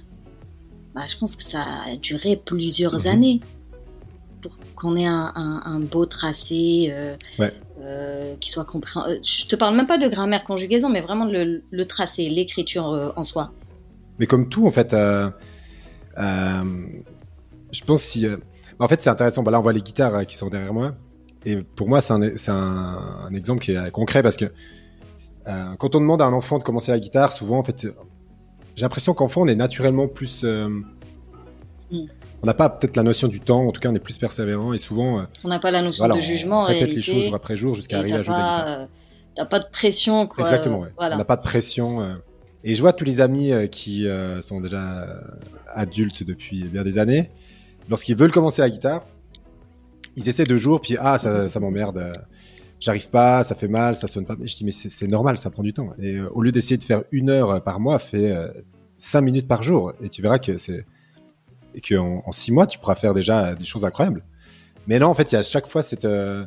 [0.94, 3.08] bah, je pense que ça a duré plusieurs mhm.
[3.08, 3.42] années
[4.42, 7.52] pour qu'on ait un, beau tracé, euh, ouais.
[7.82, 9.00] Euh, qui soit compris.
[9.06, 12.90] Euh, je te parle même pas de grammaire conjugaison, mais vraiment le, le tracé, l'écriture
[12.92, 13.52] euh, en soi.
[14.18, 15.32] Mais comme tout, en fait, je
[17.86, 18.26] pense si.
[18.80, 19.44] en fait, c'est intéressant.
[19.44, 20.96] Bah, là, on voit les guitares qui sont derrière moi.
[21.46, 24.46] Et pour moi, c'est un, un, un, exemple qui est concret parce que
[25.78, 27.88] quand on demande à un enfant de commencer la guitare, souvent, en fait,
[28.76, 30.44] j'ai l'impression qu'enfant, on est naturellement plus.
[30.44, 30.84] Mm
[32.46, 34.72] on n'a pas peut-être la notion du temps, en tout cas on est plus persévérant
[34.72, 35.20] et souvent.
[35.20, 36.62] Euh, on n'a pas la notion de jugement.
[36.62, 38.86] On répète les choses jour après jour jusqu'à arriver à jouer pas, euh,
[39.36, 40.46] T'as pas de pression, quoi.
[40.46, 40.90] Exactement, ouais.
[40.98, 42.02] On n'a pas de pression.
[42.02, 42.14] Euh.
[42.64, 44.08] Et je vois tous les amis qui
[44.42, 45.08] sont déjà
[45.74, 47.32] adultes depuis bien des années,
[47.90, 49.06] lorsqu'ils veulent commencer la guitare,
[50.16, 52.14] ils essaient deux jours, puis ah, ça, m'emmerde,
[52.80, 54.36] j'arrive pas, ça fait mal, ça sonne pas.
[54.42, 55.92] Je dis, mais c'est normal, ça prend du temps.
[56.00, 58.34] Et au lieu d'essayer de faire une heure par mois, fais
[58.98, 59.94] cinq minutes par jour.
[60.02, 60.86] Et tu verras que c'est
[61.76, 64.24] et qu'en en six mois, tu pourras faire déjà des choses incroyables.
[64.88, 66.46] Mais non, en fait, il y a à chaque fois cette, euh,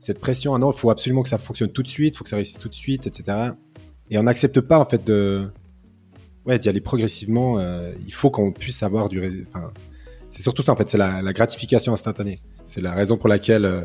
[0.00, 0.54] cette pression.
[0.54, 2.36] Ah non, il faut absolument que ça fonctionne tout de suite, il faut que ça
[2.36, 3.52] réussisse tout de suite, etc.
[4.10, 5.48] Et on n'accepte pas, en fait, de,
[6.44, 7.58] ouais, d'y aller progressivement.
[7.58, 9.68] Euh, il faut qu'on puisse avoir du, enfin,
[10.34, 12.40] c'est surtout ça, en fait, c'est la, la, gratification instantanée.
[12.64, 13.82] C'est la raison pour laquelle, euh,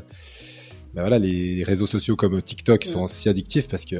[0.95, 3.97] ben voilà, les réseaux sociaux comme TikTok sont si addictifs parce que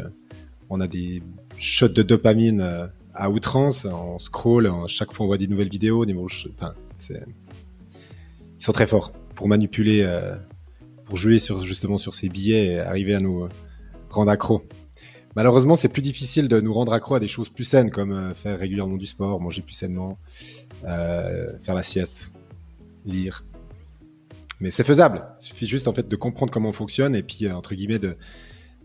[0.72, 1.22] on a des
[1.60, 6.16] shots de dopamine à outrance, on scroll, chaque fois on voit des nouvelles vidéos, des
[6.16, 6.74] enfin,
[7.10, 10.36] ils sont très forts pour manipuler, euh,
[11.06, 13.48] pour jouer sur, justement sur ces billets et arriver à nous
[14.10, 14.64] rendre accro.
[15.36, 18.34] Malheureusement, c'est plus difficile de nous rendre accro à des choses plus saines comme euh,
[18.34, 20.18] faire régulièrement du sport, manger plus sainement,
[20.86, 22.34] euh, faire la sieste,
[23.06, 23.46] lire.
[24.60, 25.26] Mais c'est faisable.
[25.40, 28.18] Il suffit juste en fait de comprendre comment on fonctionne et puis entre guillemets de,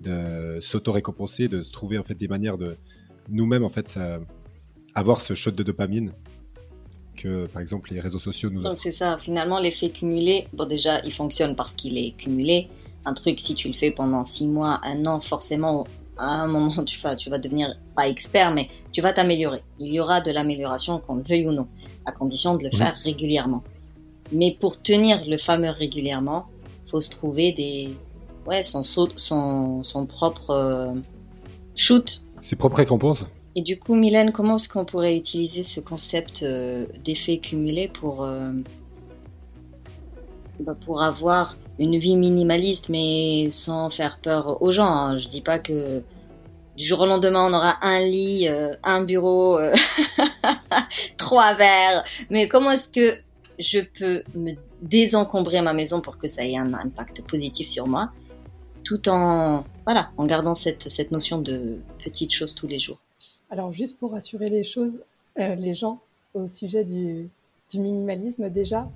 [0.03, 2.77] de s'auto-récompenser, de se trouver en fait des manières de,
[3.29, 4.19] nous-mêmes en fait euh,
[4.95, 6.13] avoir ce shot de dopamine
[7.17, 11.01] que par exemple les réseaux sociaux nous Donc c'est ça, finalement l'effet cumulé, bon déjà
[11.05, 12.69] il fonctionne parce qu'il est cumulé.
[13.05, 16.85] Un truc si tu le fais pendant six mois, un an, forcément à un moment
[16.85, 19.63] tu vas, tu vas devenir pas expert mais tu vas t'améliorer.
[19.79, 21.69] Il y aura de l'amélioration qu'on le veuille ou non,
[22.05, 23.63] à condition de le faire régulièrement.
[24.35, 26.47] Mais pour tenir le fameux régulièrement,
[26.87, 27.97] faut se trouver des
[28.47, 30.93] ouais son son, son propre euh,
[31.75, 33.25] shoot ses propres récompenses.
[33.57, 38.23] Et du coup, Mylène, comment est-ce qu'on pourrait utiliser ce concept euh, d'effet cumulé pour,
[38.23, 38.53] euh,
[40.61, 45.17] bah, pour avoir une vie minimaliste, mais sans faire peur aux gens hein.
[45.17, 46.03] Je dis pas que
[46.77, 49.59] du jour au lendemain, on aura un lit, euh, un bureau,
[51.17, 52.05] trois verres.
[52.29, 53.17] Mais comment est-ce que
[53.59, 58.11] je peux me désencombrer ma maison pour que ça ait un impact positif sur moi
[58.85, 62.99] tout en, voilà, en gardant cette, cette notion de petites choses tous les jours.
[63.51, 65.03] Alors, juste pour rassurer les choses,
[65.39, 66.01] euh, les gens
[66.35, 67.29] au sujet du,
[67.71, 68.89] du minimalisme, déjà,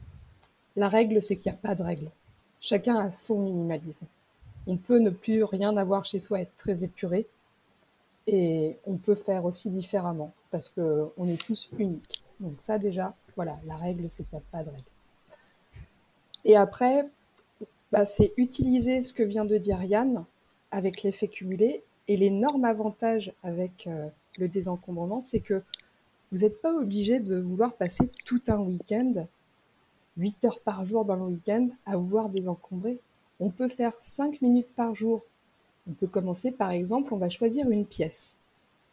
[0.77, 2.11] la règle, c'est qu'il n'y a pas de règle.
[2.61, 4.07] Chacun a son minimalisme.
[4.67, 7.27] On peut ne plus rien avoir chez soi, être très épuré,
[8.27, 12.23] et on peut faire aussi différemment, parce qu'on est tous uniques.
[12.41, 14.83] Donc ça déjà, voilà, la règle, c'est qu'il n'y a pas de règle.
[16.45, 17.07] Et après,
[17.93, 20.25] bah, c'est utiliser ce que vient de dire Yann
[20.73, 21.85] avec l'effet cumulé.
[22.09, 25.63] Et l'énorme avantage avec euh, le désencombrement, c'est que
[26.33, 29.29] Vous n'êtes pas obligé de vouloir passer tout un week-end,
[30.17, 32.99] 8 heures par jour dans le week-end, à vouloir désencombrer.
[33.39, 35.23] On peut faire 5 minutes par jour.
[35.89, 38.37] On peut commencer par exemple, on va choisir une pièce.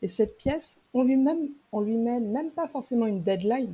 [0.03, 3.73] Et cette pièce, on lui, même, on lui met même pas forcément une deadline,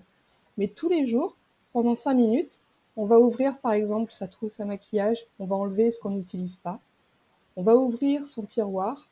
[0.61, 1.35] mais tous les jours,
[1.73, 2.59] pendant 5 minutes,
[2.95, 6.57] on va ouvrir par exemple sa trousse à maquillage, on va enlever ce qu'on n'utilise
[6.57, 6.79] pas,
[7.55, 9.09] on va ouvrir son tiroir,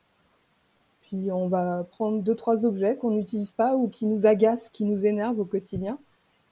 [1.02, 4.84] puis on va prendre deux trois objets qu'on n'utilise pas ou qui nous agacent, qui
[4.84, 5.98] nous énervent au quotidien,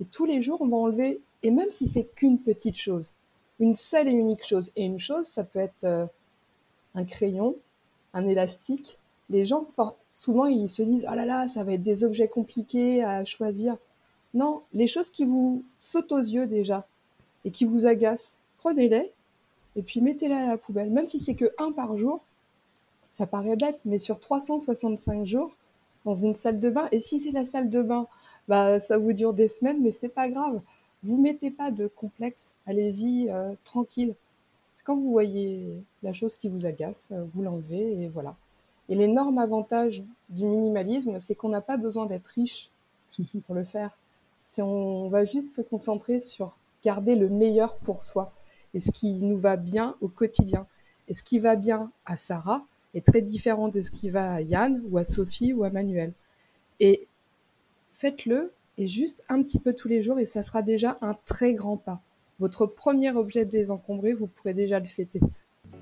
[0.00, 3.14] et tous les jours on va enlever, et même si c'est qu'une petite chose,
[3.61, 6.06] une seule et unique chose, et une chose ça peut être euh,
[6.96, 7.54] un crayon,
[8.14, 8.98] un élastique.
[9.30, 9.64] Les gens
[10.11, 13.76] souvent ils se disent ah là là ça va être des objets compliqués à choisir.
[14.35, 16.87] Non, les choses qui vous sautent aux yeux déjà
[17.45, 19.12] et qui vous agacent, prenez-les
[19.77, 20.91] et puis mettez-les à la poubelle.
[20.91, 22.21] Même si c'est que un par jour,
[23.17, 25.53] ça paraît bête, mais sur 365 jours,
[26.05, 28.07] dans une salle de bain, et si c'est la salle de bain,
[28.49, 30.61] bah ça vous dure des semaines, mais c'est pas grave.
[31.03, 34.14] Vous mettez pas de complexe, allez-y euh, tranquille.
[34.77, 38.37] C'est quand vous voyez la chose qui vous agace, euh, vous l'enlevez et voilà.
[38.88, 42.71] Et l'énorme avantage du minimalisme, c'est qu'on n'a pas besoin d'être riche
[43.47, 43.97] pour le faire.
[44.59, 48.33] On va juste se concentrer sur garder le meilleur pour soi
[48.75, 50.66] et ce qui nous va bien au quotidien.
[51.09, 54.40] Et ce qui va bien à Sarah est très différent de ce qui va à
[54.40, 56.12] Yann ou à Sophie ou à Manuel.
[56.81, 57.07] Et
[57.94, 61.55] faites-le et juste un petit peu tous les jours et ça sera déjà un très
[61.55, 62.01] grand pas.
[62.38, 65.21] Votre premier objet désencombré, vous pourrez déjà le fêter.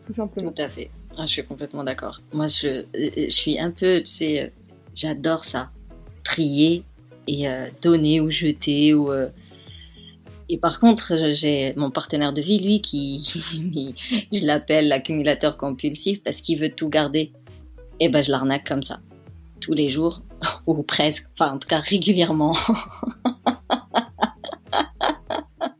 [0.04, 0.52] Tout simplement.
[0.52, 0.90] Tout à fait.
[1.18, 2.22] Ah, je suis complètement d'accord.
[2.32, 4.52] Moi, je, je, suis un peu, tu sais,
[4.94, 5.70] j'adore ça.
[6.24, 6.82] Trier
[7.26, 9.12] et euh, donner ou jeter ou.
[9.12, 9.28] Euh,
[10.48, 13.18] et par contre, j'ai mon partenaire de vie, lui, qui,
[14.32, 17.32] je l'appelle l'accumulateur compulsif parce qu'il veut tout garder.
[17.98, 19.00] Et ben, je l'arnaque comme ça.
[19.60, 20.22] Tous les jours,
[20.66, 22.56] ou presque, enfin, en tout cas, régulièrement.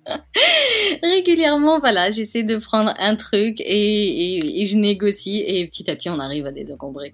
[1.03, 6.19] régulièrement, voilà, j'essaie de prendre un truc et, je négocie et petit à petit, on
[6.19, 7.11] arrive à désencombrer.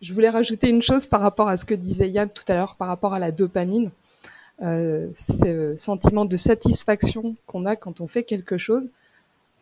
[0.00, 2.76] Je voulais rajouter une chose par rapport à ce que disait Yann tout à l'heure,
[2.76, 3.90] par rapport à la dopamine
[4.62, 8.90] euh, ce sentiment de satisfaction qu'on a quand on fait quelque chose.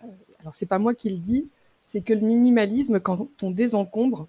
[0.05, 0.09] Euh,
[0.41, 1.49] alors c'est pas moi qui le dis,
[1.85, 4.27] c'est que le minimalisme, quand on désencombre,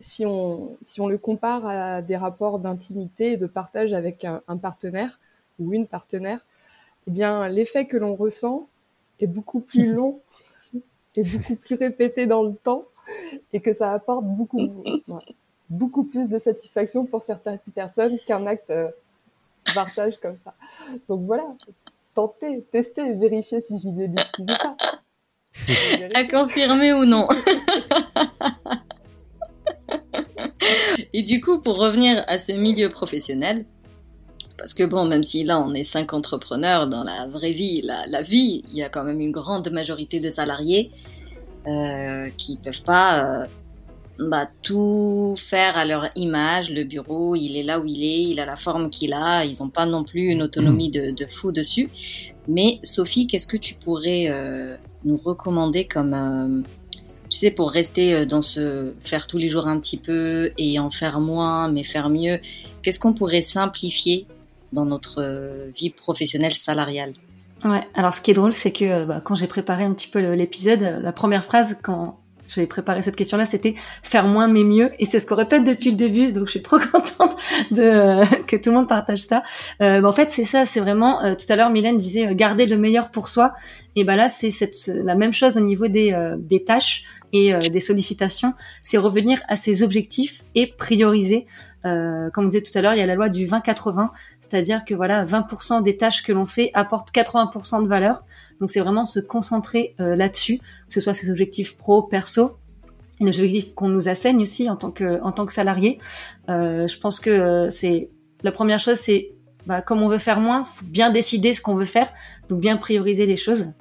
[0.00, 4.56] si on, si on le compare à des rapports d'intimité et de partage avec un,
[4.56, 5.18] partenaire
[5.58, 6.40] ou une partenaire,
[7.06, 8.68] eh bien l'effet que l'on ressent
[9.20, 10.20] est beaucoup plus long
[11.16, 12.84] et beaucoup plus répété dans le temps
[13.52, 14.84] et que ça apporte beaucoup,
[15.70, 18.88] beaucoup plus de satisfaction pour certaines personnes qu'un acte euh,
[19.74, 20.54] partage comme ça.
[21.08, 21.44] Donc voilà,
[22.14, 24.76] tentez, testez, vérifiez si j'y vais bêtises ou pas.
[26.14, 27.28] À confirmer ou non.
[31.12, 33.66] Et du coup, pour revenir à ce milieu professionnel,
[34.64, 38.22] parce que bon, même si là on est cinq entrepreneurs dans la vraie vie, la,
[38.22, 40.90] vie, il y a quand même une grande majorité de salariés
[41.66, 43.46] euh, qui peuvent pas euh,
[44.18, 46.70] bah, tout faire à leur image.
[46.70, 49.44] Le bureau, il est là où il est, il a la forme qu'il a.
[49.44, 51.90] Ils n'ont pas non plus une autonomie de, fou dessus.
[52.48, 56.62] Mais Sophie, qu'est-ce que tu pourrais euh, nous recommander comme, euh,
[57.28, 60.90] tu sais, pour rester dans ce faire tous les jours un petit peu et en
[60.90, 62.38] faire moins, mais faire mieux.
[62.82, 64.26] Qu'est-ce qu'on pourrait simplifier
[64.74, 67.14] dans notre vie professionnelle salariale
[67.64, 70.18] Ouais, alors ce qui est drôle, c'est que bah, quand j'ai préparé un petit peu
[70.34, 75.04] l'épisode, la première phrase, quand j'avais préparé cette question-là, c'était faire moins mais mieux, et
[75.04, 76.32] c'est ce qu'on répète depuis le début.
[76.32, 77.36] Donc je suis trop contente
[77.70, 79.42] de que tout le monde partage ça.
[79.80, 81.22] Euh, bah, en fait, c'est ça, c'est vraiment.
[81.22, 83.54] Euh, tout à l'heure, Mylène disait euh, garder le meilleur pour soi,
[83.96, 84.50] et ben là, c'est
[84.88, 88.54] la même chose au niveau euh, des tâches et des sollicitations.
[88.84, 91.48] C'est revenir à ses objectifs et prioriser.
[91.84, 94.08] Comme on disait tout à l'heure, il y a la loi du 20-80,
[94.40, 98.24] c'est-à-dire que voilà, 20% des tâches que l'on fait apportent 80% de valeur.
[98.60, 102.56] Donc c'est vraiment se concentrer euh, là-dessus, que ce soit ses objectifs pro, perso,
[103.20, 105.98] les objectifs qu'on nous assène aussi en tant que en tant que salarié.
[106.48, 108.10] Euh, je pense que euh, c'est
[108.42, 109.32] la première chose, c'est
[109.66, 112.12] bah, comme on veut faire moins, faut bien décider ce qu'on veut faire,
[112.48, 113.72] donc bien prioriser les choses.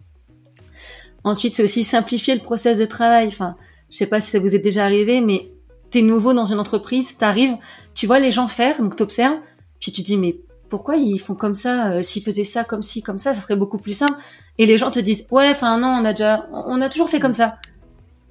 [1.24, 3.28] Ensuite, c'est aussi simplifier le process de travail.
[3.28, 3.56] Enfin,
[3.89, 5.53] je sais pas si ça vous est déjà arrivé, mais
[5.93, 7.56] t'es nouveau dans une entreprise, t'arrives,
[7.93, 9.38] tu vois les gens faire, donc t'observes,
[9.79, 13.03] puis tu dis mais pourquoi ils font comme ça euh, S'ils faisaient ça comme ci,
[13.03, 14.17] comme ça, ça serait beaucoup plus simple.
[14.58, 17.19] Et les gens te disent, ouais, enfin non, on a déjà, on a toujours fait
[17.19, 17.58] comme ça.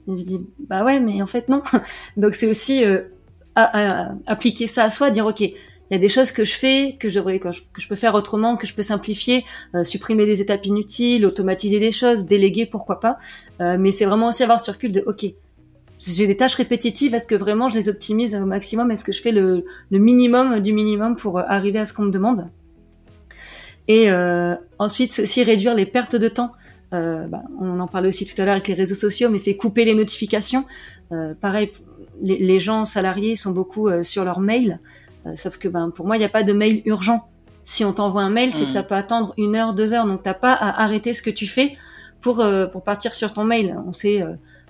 [0.08, 1.62] Et je dis, bah ouais, mais en fait non.
[2.16, 3.02] Donc c'est aussi euh,
[4.26, 5.54] appliquer ça à soi, dire, ok, il
[5.92, 8.56] y a des choses que je fais, que je devrais, que je, peux faire autrement,
[8.56, 9.44] que je peux simplifier,
[9.76, 13.18] euh, supprimer des étapes inutiles, automatiser des choses, déléguer, pourquoi pas.
[13.60, 15.26] mais c'est vraiment aussi avoir ce recul de, ok,
[16.04, 18.90] j'ai des tâches répétitives, est-ce que vraiment je les optimise au maximum?
[18.90, 22.10] Est-ce que je fais le, minimum du minimum pour euh, arriver à ce qu'on me
[22.10, 22.50] demande?
[23.88, 26.52] Et euh, ensuite, aussi réduire les pertes de temps.
[26.92, 29.56] Euh, bah, on en parlait aussi tout à l'heure avec les réseaux sociaux, mais c'est
[29.56, 30.64] couper les notifications.
[31.40, 31.70] pareil,
[32.20, 34.80] les, gens salariés sont beaucoup sur leur mail,
[35.34, 37.28] sauf que ben, pour moi, il n'y a pas de mail urgent.
[37.64, 38.74] Si on t'envoie un mail, c'est que mmh.
[38.74, 41.46] ça peut attendre une heure, deux heures, donc t'as pas à arrêter ce que tu
[41.46, 41.76] fais
[42.20, 43.76] pour pour partir sur ton mail.
[43.86, 44.22] On sait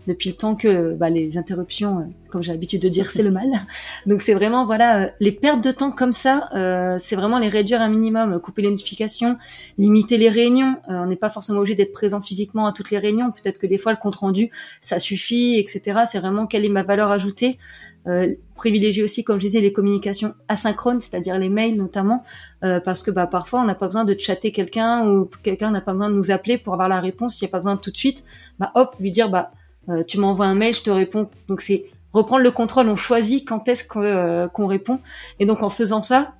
[0.07, 3.31] depuis le temps que bah, les interruptions, euh, comme j'ai l'habitude de dire, c'est le
[3.31, 3.49] mal.
[4.07, 7.49] Donc c'est vraiment voilà euh, les pertes de temps comme ça, euh, c'est vraiment les
[7.49, 9.37] réduire un minimum, couper les notifications,
[9.79, 10.77] limiter les réunions.
[10.89, 13.31] on n'est pas forcément obligé d'être présent physiquement à toutes les réunions.
[13.31, 16.01] Peut-être que des fois le compte rendu ça suffit, etc.
[16.11, 17.59] C'est vraiment quelle est ma valeur ajoutée.
[18.57, 22.23] privilégier aussi, comme je disais, les communications asynchrones, c'est-à-dire les mails notamment,
[22.61, 25.93] parce que bah, parfois on n'a pas besoin de chatter quelqu'un ou quelqu'un n'a pas
[25.93, 27.37] besoin de nous appeler pour avoir la réponse.
[27.37, 28.25] S'il n'y a pas besoin de tout de suite,
[28.59, 29.53] bah hop, lui dire bah
[29.89, 31.29] euh, tu m'envoies un mail, je te réponds.
[31.49, 32.89] Donc c'est reprendre le contrôle.
[32.89, 35.01] On choisit quand est-ce euh, qu'on répond.
[35.39, 36.35] Et donc en faisant ça,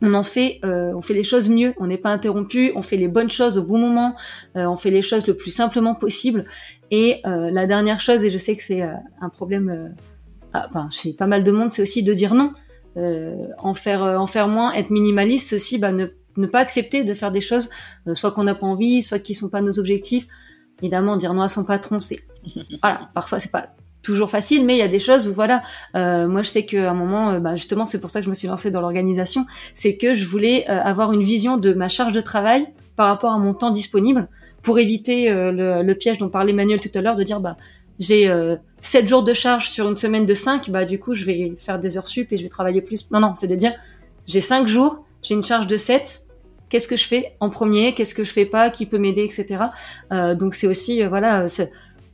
[0.00, 1.74] on en fait, euh, on fait les choses mieux.
[1.78, 2.72] On n'est pas interrompu.
[2.74, 4.14] On fait les bonnes choses au bon moment.
[4.54, 6.44] on fait les choses le plus simplement possible.
[6.90, 9.94] Et la dernière chose, et je sais que c'est un problème,
[10.54, 12.52] ah, enfin, chez pas mal de monde, c'est aussi de dire non.
[12.96, 17.30] en faire, en faire moins, être minimaliste, aussi, bah, ne, ne pas accepter de faire
[17.30, 17.68] des choses,
[18.14, 20.28] soit qu'on n'a pas envie, soit qui sont pas nos objectifs.
[20.80, 22.20] Évidemment, dire non à son patron, c'est
[22.82, 23.68] voilà, parfois c'est pas
[24.02, 25.62] toujours facile, mais il y a des choses où voilà,
[25.94, 28.30] euh, moi je sais qu'à un moment, euh, bah, justement, c'est pour ça que je
[28.30, 31.88] me suis lancée dans l'organisation, c'est que je voulais euh, avoir une vision de ma
[31.88, 34.28] charge de travail par rapport à mon temps disponible
[34.62, 37.56] pour éviter le, piège dont parlait Manuel tout à l'heure de dire bah
[38.00, 38.28] j'ai
[38.80, 41.78] 7 jours de charge sur une semaine de 5, bah du coup je vais faire
[41.78, 43.08] des heures sup et je vais travailler plus.
[43.12, 43.72] Non non, c'est de dire
[44.26, 46.27] j'ai 5 jours, j'ai une charge de 7,
[46.68, 49.64] qu'est-ce que je fais en premier, qu'est-ce que je fais pas, qui peut m'aider, etc.
[50.12, 51.46] Euh, donc c'est aussi euh, voilà,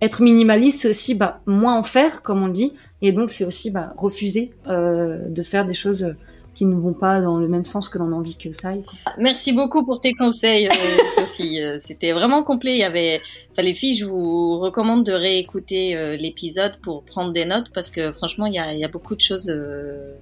[0.00, 3.44] être minimaliste, c'est aussi bah, moins en faire, comme on le dit, et donc c'est
[3.44, 6.14] aussi bah, refuser euh, de faire des choses
[6.54, 8.84] qui ne vont pas dans le même sens que l'on a envie que ça aille.
[9.18, 10.68] Merci beaucoup pour tes conseils,
[11.16, 11.58] Sophie.
[11.80, 12.72] C'était vraiment complet.
[12.72, 13.20] Il y avait,
[13.52, 18.12] enfin, les filles, je vous recommande de réécouter l'épisode pour prendre des notes parce que
[18.12, 19.52] franchement, il y a, il y a beaucoup de choses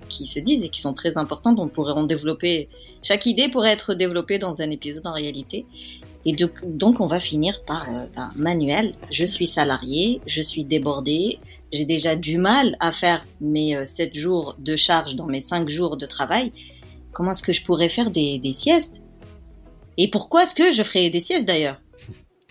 [0.08, 1.58] qui se disent et qui sont très importantes.
[1.58, 2.68] On pourrait en développer
[3.02, 5.66] chaque idée pourrait être développée dans un épisode en réalité.
[6.24, 8.94] Et donc, on va finir par euh, un manuel.
[9.10, 11.40] Je suis salarié, je suis débordé,
[11.72, 15.68] j'ai déjà du mal à faire mes 7 euh, jours de charge dans mes 5
[15.68, 16.52] jours de travail.
[17.12, 19.00] Comment est-ce que je pourrais faire des, siestes?
[19.98, 21.80] Et pourquoi est-ce que je ferais des siestes d'ailleurs?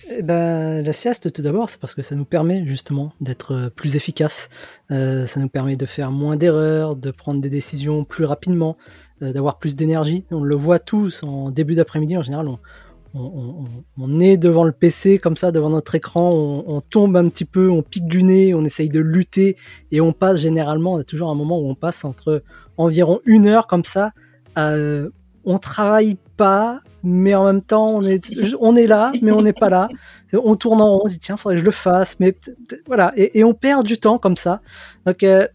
[0.09, 3.69] Eh ben, la sieste, tout d'abord, c'est parce que ça nous permet justement d'être euh,
[3.69, 4.49] plus efficace.
[4.89, 8.77] ça nous permet de faire moins d'erreurs, de prendre des décisions plus rapidement.
[9.23, 10.25] Euh, d'avoir plus d'énergie.
[10.31, 12.47] On le voit tous en début d'après-midi, en général,
[14.19, 16.31] est devant le PC comme ça, devant notre écran,
[16.65, 19.57] on, tombe un petit peu, on pique du nez, on essaye de lutter
[19.91, 22.43] et on passe généralement, on a toujours un moment où on passe entre
[22.77, 24.11] environ une heure comme ça.
[24.57, 25.09] Euh,
[25.43, 29.53] on travaille pas, mais en même temps on est, on est là, mais on n'est
[29.53, 29.89] pas là.
[30.33, 32.35] On tourne en rond, on se dit tiens, faudrait que je le fasse, mais
[32.87, 34.61] voilà, et, on perd du temps comme ça.
[35.05, 35.47] Donc euh,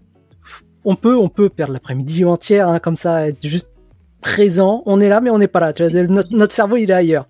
[0.84, 3.75] on peut, on peut perdre l'après-midi entière hein, comme ça, être juste
[4.20, 4.82] présent.
[4.86, 5.72] On est là, mais on n'est pas là.
[5.98, 7.26] notre, cerveau, il est ailleurs.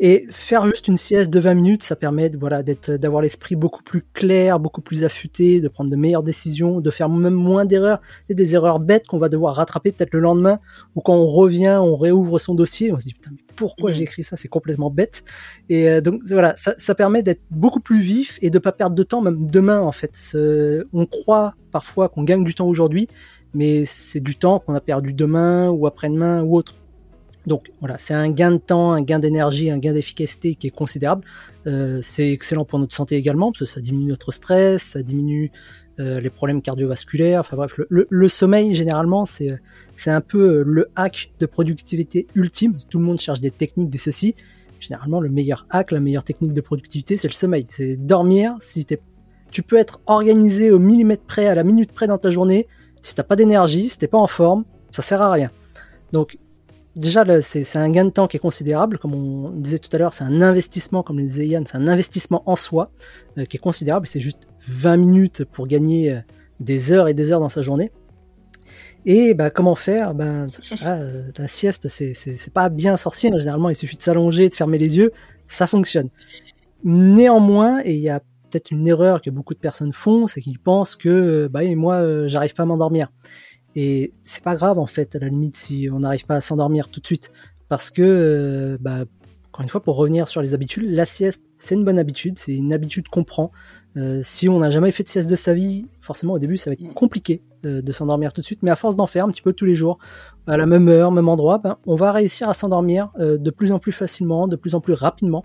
[0.00, 3.84] Et faire juste une sieste de 20 minutes, ça permet voilà, d'être, d'avoir l'esprit beaucoup
[3.84, 8.00] plus clair, beaucoup plus affûté, de prendre de meilleures décisions, de faire même moins d'erreurs,
[8.28, 10.58] des erreurs bêtes qu'on va devoir rattraper peut-être le lendemain,
[10.96, 13.94] ou quand on revient, on réouvre son dossier, on se dit putain, mais pourquoi mmh.
[13.94, 15.22] j'ai écrit ça, c'est complètement bête.
[15.68, 18.96] Et euh, donc voilà, ça, ça permet d'être beaucoup plus vif et de pas perdre
[18.96, 20.16] de temps, même demain en fait.
[20.92, 23.08] on croit parfois qu'on gagne du temps aujourd'hui,
[23.54, 26.74] mais c'est du temps qu'on a perdu demain ou après-demain ou autre.
[27.46, 30.70] Donc voilà, c'est un gain de temps, un gain d'énergie, un gain d'efficacité qui est
[30.70, 31.24] considérable.
[31.66, 35.50] Euh, c'est excellent pour notre santé également, parce que ça diminue notre stress, ça diminue
[36.00, 37.40] euh, les problèmes cardiovasculaires.
[37.40, 39.60] Enfin bref, le, sommeil généralement c'est
[40.06, 42.78] un peu euh, le hack de productivité ultime.
[42.88, 44.34] Tout le monde cherche des techniques, des ceci.
[44.80, 47.66] Généralement, le meilleur hack, la meilleure technique de productivité, c'est le sommeil.
[47.68, 48.54] C'est dormir.
[48.60, 48.86] Si
[49.50, 52.66] tu peux être organisé au millimètre près, à la minute près dans ta journée.
[53.04, 55.50] Si t'as pas d'énergie, si t'es pas en forme, ça sert à rien.
[56.12, 56.38] Donc
[56.96, 58.98] déjà, c'est un gain de temps qui est considérable.
[58.98, 61.86] Comme on disait tout à l'heure, c'est un investissement, comme le disait Yann, c'est un
[61.86, 62.90] investissement en soi
[63.36, 64.06] euh, qui est considérable.
[64.06, 66.20] C'est juste 20 minutes pour gagner euh,
[66.60, 67.92] des heures et des heures dans sa journée.
[69.04, 70.14] Et bah, comment faire?
[70.14, 70.48] Ben,
[71.36, 73.30] La sieste, c'est pas bien sorcier.
[73.38, 75.12] Généralement, il suffit de s'allonger, de fermer les yeux.
[75.46, 76.08] Ça fonctionne.
[76.84, 78.22] Néanmoins, et il y a
[78.54, 82.28] peut-être une erreur que beaucoup de personnes font, c'est qu'ils pensent que bah, moi, euh,
[82.28, 83.08] j'arrive pas à m'endormir.
[83.74, 86.88] Et c'est pas grave en fait, à la limite, si on n'arrive pas à s'endormir
[86.88, 87.32] tout de suite,
[87.68, 89.04] parce que euh, bah,
[89.48, 92.54] encore une fois, pour revenir sur les habitudes, la sieste, c'est une bonne habitude, c'est
[92.54, 93.50] une habitude qu'on prend.
[93.96, 96.70] Euh, si on n'a jamais fait de sieste de sa vie, forcément au début ça
[96.70, 96.94] va être mm.
[96.94, 99.64] compliqué de s'endormir tout de suite, mais à force d'en faire un petit peu tous
[99.64, 99.98] les jours,
[100.46, 103.72] à la même heure, même endroit, ben, on va réussir à s'endormir euh, de plus
[103.72, 105.44] en plus facilement, de plus en plus rapidement.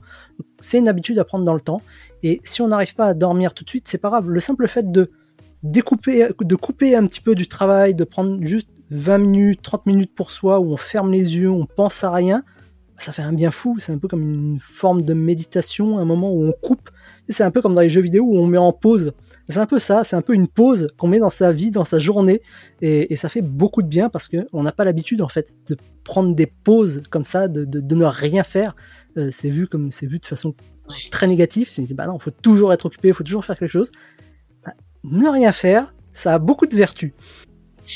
[0.60, 1.82] C'est une habitude à prendre dans le temps,
[2.24, 4.30] et si on n'arrive pas à dormir tout de suite, c'est pas grave.
[4.30, 5.10] Le simple fait de
[5.64, 10.16] découper, de couper un petit peu du travail, de prendre juste 20 minutes, 30 minutes
[10.16, 12.44] pour soi, où on ferme les yeux, on pense à rien,
[13.00, 13.78] ça fait un bien fou.
[13.80, 16.90] C'est un peu comme une forme de méditation, un moment où on coupe.
[17.28, 19.14] C'est un peu comme dans les jeux vidéo où on met en pause.
[19.50, 21.84] C'est un peu ça, c'est un peu une pause qu'on met dans sa vie, dans
[21.84, 22.42] sa journée,
[22.82, 26.36] et, ça fait beaucoup de bien parce qu'on n'a pas l'habitude en fait de prendre
[26.36, 28.76] des pauses comme ça, de, ne rien faire.
[29.18, 30.54] Euh, c'est vu comme c'est vu de façon
[31.10, 31.68] très négative.
[31.70, 33.92] C'est bah non, faut toujours être occupé, faut toujours faire quelque chose.
[34.64, 34.74] Bah,
[35.04, 37.14] ne rien faire, ça a beaucoup de vertus.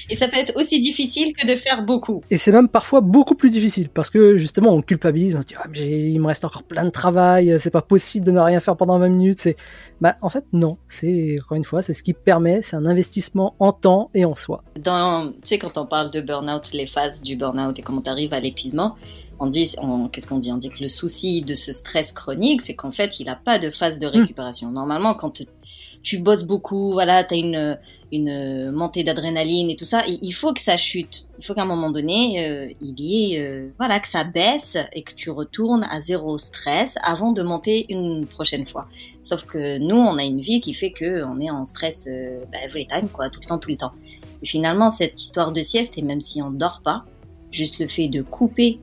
[0.09, 2.21] Et ça peut être aussi difficile que de faire beaucoup.
[2.29, 5.55] Et c'est même parfois beaucoup plus difficile parce que justement on culpabilise, on se dit
[5.57, 8.75] ah, il me reste encore plein de travail, c'est pas possible de ne rien faire
[8.75, 9.39] pendant 20 minutes.
[9.39, 9.55] C'est
[10.01, 13.55] bah en fait non, c'est encore une fois c'est ce qui permet, c'est un investissement
[13.59, 14.63] en temps et en soi.
[14.79, 18.09] Dans tu sais quand on parle de burn-out, les phases du burn-out et comment tu
[18.09, 18.95] arrives à l'épuisement,
[19.39, 19.75] on dit,
[20.11, 20.51] qu'est-ce qu'on dit?
[20.51, 23.59] On dit que le souci de ce stress chronique, c'est qu'en fait, il n'a pas
[23.59, 24.71] de phase de récupération.
[24.71, 25.41] Normalement, quand
[26.03, 27.79] tu bosses beaucoup, voilà, tu as une,
[28.11, 31.25] une montée d'adrénaline et tout ça, il faut que ça chute.
[31.39, 34.77] Il faut qu'à un moment donné, euh, il y ait, euh, voilà, que ça baisse
[34.91, 38.87] et que tu retournes à zéro stress avant de monter une prochaine fois.
[39.23, 42.41] Sauf que nous, on a une vie qui fait que on est en stress euh,
[42.51, 43.91] bah, every time, quoi, tout le temps, tout le temps.
[44.41, 47.05] Et finalement, cette histoire de sieste, et même si on dort pas,
[47.49, 48.79] juste le fait de couper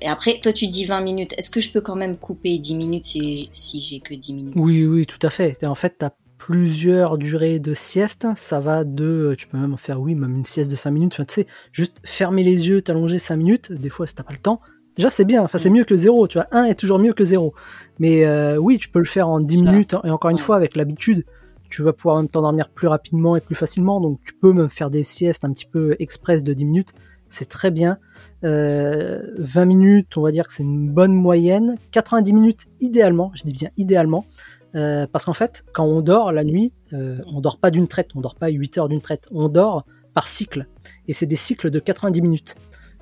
[0.00, 1.34] et après, toi, tu dis 20 minutes.
[1.38, 4.54] Est-ce que je peux quand même couper 10 minutes si, si j'ai que 10 minutes?
[4.56, 5.64] Oui, oui, tout à fait.
[5.64, 8.26] En fait, tu as plusieurs durées de sieste.
[8.34, 11.12] Ça va de, tu peux même faire, oui, même une sieste de 5 minutes.
[11.14, 13.72] Enfin, tu sais, juste fermer les yeux, t'allonger 5 minutes.
[13.72, 14.60] Des fois, si t'as pas le temps.
[14.96, 15.42] Déjà, c'est bien.
[15.42, 15.74] Enfin, c'est mm.
[15.74, 16.26] mieux que 0.
[16.26, 17.54] Tu vois, 1 est toujours mieux que 0.
[18.00, 19.94] Mais euh, oui, tu peux le faire en 10 minutes.
[20.04, 21.24] Et encore une fois, avec l'habitude,
[21.70, 24.00] tu vas pouvoir même t'endormir plus rapidement et plus facilement.
[24.00, 26.92] Donc, tu peux même faire des siestes un petit peu express de 10 minutes.
[27.32, 27.98] C'est très bien.
[28.42, 31.78] 20 euh, minutes, on va dire que c'est une bonne moyenne.
[31.92, 34.26] 90 minutes idéalement, je dis bien idéalement.
[34.74, 38.08] Euh, parce qu'en fait, quand on dort la nuit, euh, on dort pas d'une traite,
[38.14, 40.66] on dort pas 8 heures d'une traite, on dort par cycle.
[41.08, 42.54] Et c'est des cycles de 90 minutes.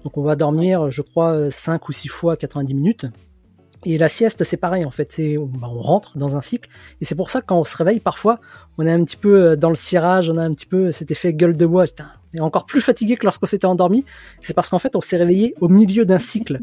[0.05, 3.07] Donc on va dormir, je crois, 5 ou 6 fois 90 minutes.
[3.85, 6.69] Et la sieste, c'est pareil en fait, on, bah, on, rentre dans un cycle,
[7.01, 8.39] et c'est pour ça que quand on se réveille parfois,
[8.79, 11.33] on est un petit peu dans le cirage, on a un petit peu cet effet
[11.33, 11.87] gueule de bois,
[12.35, 14.05] est encore plus fatigué que lorsqu'on s'était endormi.
[14.41, 16.59] C'est parce qu'en fait, on s'est réveillé au milieu d'un cycle.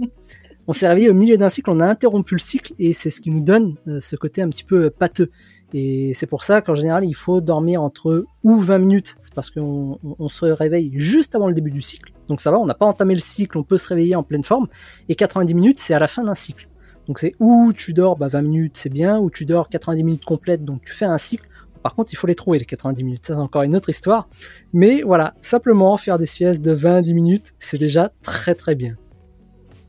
[0.67, 3.21] on s'est réveillé au milieu d'un cycle, on a interrompu le cycle et c'est ce
[3.21, 5.31] qui nous donne euh, ce côté un petit peu euh, pâteux.
[5.73, 9.17] Et c'est pour ça qu'en général, il faut dormir entre ou 20 minutes.
[9.21, 9.97] C'est parce qu'on
[10.29, 12.11] se réveille juste avant le début du cycle.
[12.27, 14.43] Donc ça va, on n'a pas entamé le cycle, on peut se réveiller en pleine
[14.43, 14.67] forme.
[15.09, 16.67] Et 90 minutes, c'est à la fin d'un cycle.
[17.07, 20.25] Donc c'est où tu dors bah 20 minutes, c'est bien, ou tu dors 90 minutes
[20.25, 21.47] complètes, donc tu fais un cycle.
[21.87, 24.27] Par contre, il faut les trouver les 90 minutes, ça c'est encore une autre histoire.
[24.73, 28.97] Mais voilà, simplement faire des siestes de 20-10 minutes, c'est déjà très très bien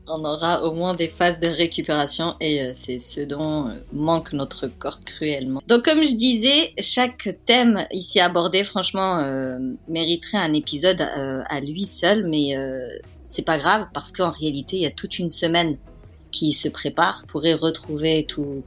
[0.07, 4.33] on aura au moins des phases de récupération et euh, c'est ce dont euh, manque
[4.33, 5.61] notre corps cruellement.
[5.67, 11.85] Donc comme je disais, chaque thème ici abordé franchement euh, mériterait un épisode à lui
[11.85, 12.55] seul, mais
[13.27, 15.77] c'est pas grave parce qu'en réalité il y a toute une semaine
[16.31, 17.19] qui se prépare.
[17.21, 18.63] Vous pourrez retrouver tout,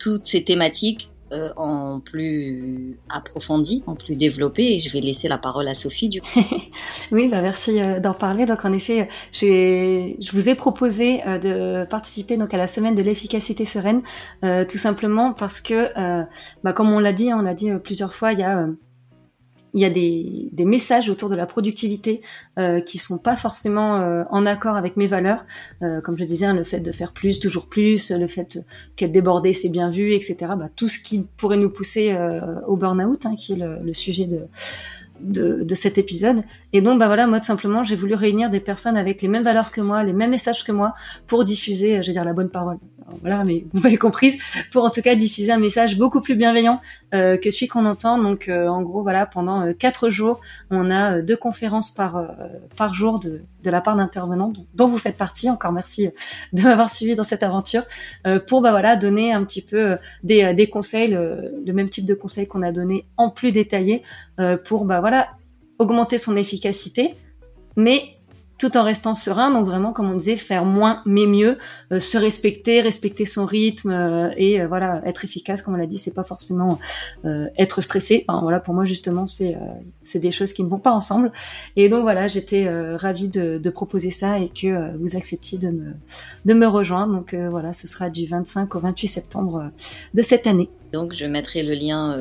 [0.00, 4.74] toutes ces thématiques euh, en plus approfondi, en plus développé.
[4.74, 6.40] Et je vais laisser la parole à Sophie du coup.
[7.12, 8.44] oui, bah merci euh, d'en parler.
[8.44, 13.02] Donc en effet, je, vous ai proposé euh, de participer donc à la semaine de
[13.02, 14.02] l'efficacité sereine,
[14.42, 15.92] tout simplement parce que,
[16.62, 18.66] bah, comme on l'a dit, on l'a dit plusieurs fois, il y a
[19.72, 22.20] il y a des, des, messages autour de la productivité
[22.58, 25.44] euh, qui sont pas forcément euh, en accord avec mes valeurs.
[25.82, 28.58] Euh, comme je disais, hein, le fait de faire plus, toujours plus, le fait
[28.96, 30.36] qu'être débordé c'est bien vu, etc.
[30.40, 33.92] Bah, tout ce qui pourrait nous pousser euh, au burn-out, hein, qui est le, le
[33.92, 34.40] sujet de,
[35.20, 36.42] de, de, cet épisode.
[36.72, 39.44] Et donc, bah voilà, moi tout simplement, j'ai voulu réunir des personnes avec les mêmes
[39.44, 40.94] valeurs que moi, les mêmes messages que moi,
[41.26, 42.78] pour diffuser, je veux dire, la bonne parole
[43.20, 44.38] voilà, mais vous m'avez comprise,
[44.70, 46.80] pour en tout cas diffuser un message beaucoup plus bienveillant
[47.14, 48.16] euh, que celui qu'on entend.
[48.16, 50.40] Donc, euh, en gros, voilà, pendant euh, quatre jours,
[50.70, 52.26] on a deux conférences par
[52.76, 55.50] par jour de, de la part d'intervenants dont, vous faites partie.
[55.50, 56.08] Encore merci
[56.52, 57.84] de m'avoir suivi dans cette aventure
[58.46, 62.14] pour bah voilà donner un petit peu des, des conseils, le, le, même type de
[62.14, 64.02] conseils qu'on a donné en plus détaillé
[64.64, 65.28] pour bah voilà
[65.78, 67.14] augmenter son efficacité,
[67.76, 68.02] mais
[68.62, 69.50] tout en restant serein.
[69.50, 71.58] Donc vraiment, comme on disait, faire moins mais mieux,
[71.92, 75.62] euh, se respecter, respecter son rythme euh, et euh, voilà, être efficace.
[75.62, 76.78] Comme on l'a dit, c'est pas forcément
[77.58, 78.24] être stressé.
[78.28, 79.56] Enfin voilà, pour moi justement, c'est
[80.00, 81.32] c'est des choses qui ne vont pas ensemble.
[81.74, 85.94] Et donc voilà, j'étais ravie de, de, proposer ça et que vous acceptiez de me
[86.44, 87.14] de me rejoindre.
[87.14, 89.70] Donc voilà, ce sera du 25 au 28 septembre
[90.14, 90.68] de cette année.
[90.92, 92.16] Donc je mettrai le lien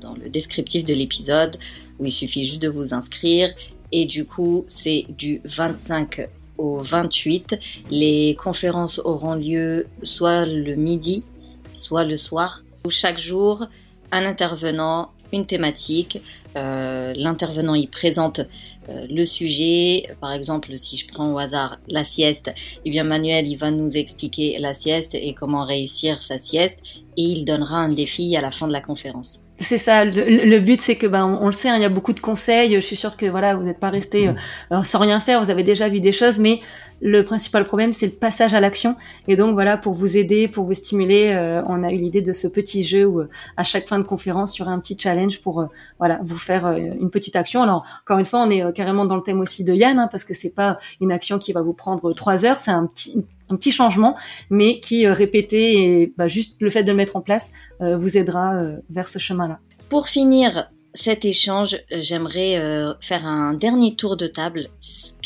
[0.00, 1.56] dans le descriptif de l'épisode
[1.98, 3.54] où il suffit juste de vous inscrire
[3.92, 6.28] et du coup, c'est du 25
[6.58, 7.58] au 28.
[7.90, 11.24] Les conférences auront lieu soit le midi,
[11.72, 12.62] soit le soir.
[12.88, 13.66] Chaque jour,
[14.12, 16.22] un intervenant, une thématique.
[16.56, 18.40] Euh, l'intervenant y présente
[18.88, 20.08] euh, le sujet.
[20.20, 22.50] Par exemple, si je prends au hasard la sieste,
[22.84, 26.80] eh bien Manuel, il va nous expliquer la sieste et comment réussir sa sieste
[27.16, 29.40] et il donnera un défi à la fin de la conférence.
[29.58, 30.04] C'est ça.
[30.04, 32.74] Le, but, c'est que, ben, on, le sait, hein, il y a beaucoup de conseils.
[32.74, 34.36] Je suis sûre que voilà, vous n'êtes pas resté mmh.
[34.72, 35.42] euh, sans rien faire.
[35.42, 36.60] Vous avez déjà vu des choses, mais
[37.00, 38.96] le principal problème, c'est le passage à l'action.
[39.28, 42.32] Et donc voilà, pour vous aider, pour vous stimuler, euh, on a eu l'idée de
[42.32, 44.98] ce petit jeu où, euh, à chaque fin de conférence, il y aura un petit
[44.98, 45.66] challenge pour
[45.98, 47.62] voilà vous faire une petite action.
[47.62, 50.24] Alors encore une fois, on est carrément dans le thème aussi de Yann, hein, parce
[50.24, 52.58] que c'est pas une action qui va vous prendre trois heures.
[52.58, 54.16] C'est un petit un petit changement,
[54.50, 57.96] mais qui euh, répété et bah, juste le fait de le mettre en place euh,
[57.96, 59.60] vous aidera euh, vers ce chemin-là.
[59.88, 64.68] Pour finir, cet échange, j'aimerais euh, faire un dernier tour de table.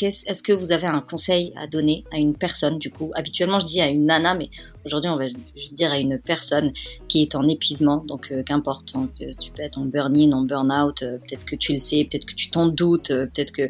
[0.01, 3.65] Est-ce que vous avez un conseil à donner à une personne Du coup, habituellement, je
[3.65, 4.49] dis à une nana, mais
[4.85, 5.27] aujourd'hui, on va
[5.71, 6.73] dire à une personne
[7.07, 8.03] qui est en épuisement.
[8.05, 8.93] Donc, euh, qu'importe.
[8.95, 10.99] Euh, tu peux être en burn-in, en burn-out.
[10.99, 13.69] peut-être que tu le sais, peut-être que tu t'en doutes, peut-être que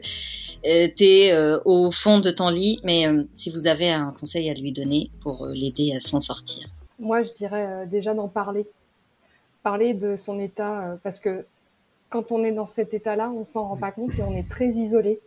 [0.63, 1.33] tu es
[1.65, 2.79] au fond de ton lit.
[2.83, 6.67] Mais si vous avez un conseil à lui donner pour l'aider à s'en sortir.
[6.97, 8.65] Moi, je dirais déjà d'en parler.
[9.61, 11.45] Parler de son état, parce que
[12.11, 14.67] quand on est dans cet état-là, on s'en rend pas compte et on est très
[14.67, 15.19] isolé.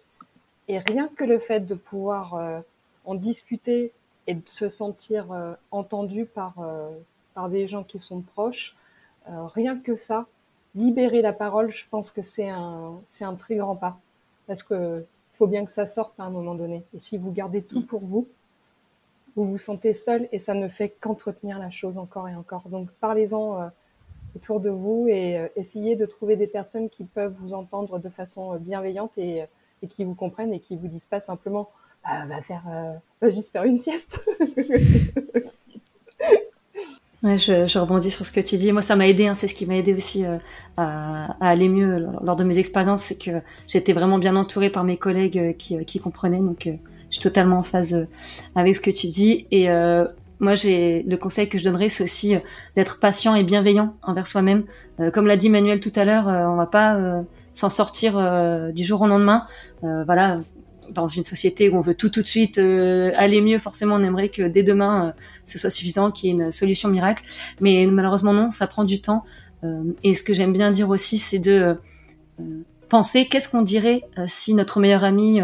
[0.68, 2.60] Et rien que le fait de pouvoir euh,
[3.04, 3.92] en discuter
[4.26, 6.90] et de se sentir euh, entendu par, euh,
[7.34, 8.76] par des gens qui sont proches,
[9.26, 10.26] rien que ça,
[10.74, 13.96] libérer la parole, je pense que c'est un, c'est un très grand pas.
[14.46, 15.02] Parce que
[15.38, 16.84] faut bien que ça sorte à un moment donné.
[16.94, 18.28] Et si vous gardez tout pour vous,
[19.34, 22.68] vous vous sentez seul et ça ne fait qu'entretenir la chose encore et encore.
[22.68, 23.70] Donc parlez-en
[24.36, 28.08] autour de vous et euh, essayez de trouver des personnes qui peuvent vous entendre de
[28.08, 29.46] façon euh, bienveillante et, euh,
[29.82, 31.70] et qui vous comprennent et qui vous disent pas simplement
[32.04, 32.64] bah, va faire
[33.20, 34.18] va juste faire une sieste.
[37.22, 38.70] Ouais, je, rebondis sur ce que tu dis.
[38.70, 39.26] Moi, ça m'a aidé.
[39.26, 40.40] Hein, c'est ce qui m'a aidé aussi à,
[40.76, 43.00] à, aller mieux lors de mes expériences.
[43.00, 46.40] C'est que j'étais vraiment bien entourée par mes collègues qui, qui comprenaient.
[46.40, 48.06] Donc, je suis totalement en phase
[48.54, 49.46] avec ce que tu dis.
[49.50, 49.70] Et
[50.40, 52.40] moi, j'ai le conseil que je donnerais, c'est aussi euh,
[52.76, 54.64] d'être patient et bienveillant envers soi-même.
[55.00, 58.14] Euh, comme l'a dit Manuel tout à l'heure, euh, on va pas s'en sortir
[58.72, 59.46] du jour au lendemain.
[59.82, 60.40] voilà,
[60.90, 64.28] dans une société où on veut tout tout de suite aller mieux, forcément, on aimerait
[64.28, 65.14] que dès demain
[65.44, 67.24] ce soit suffisant, qu'il y ait une solution miracle.
[67.60, 69.24] Mais malheureusement non, ça prend du temps.
[70.02, 71.76] et ce que j'aime bien dire aussi, c'est de
[72.88, 75.40] penser qu'est-ce qu'on dirait si notre meilleur ami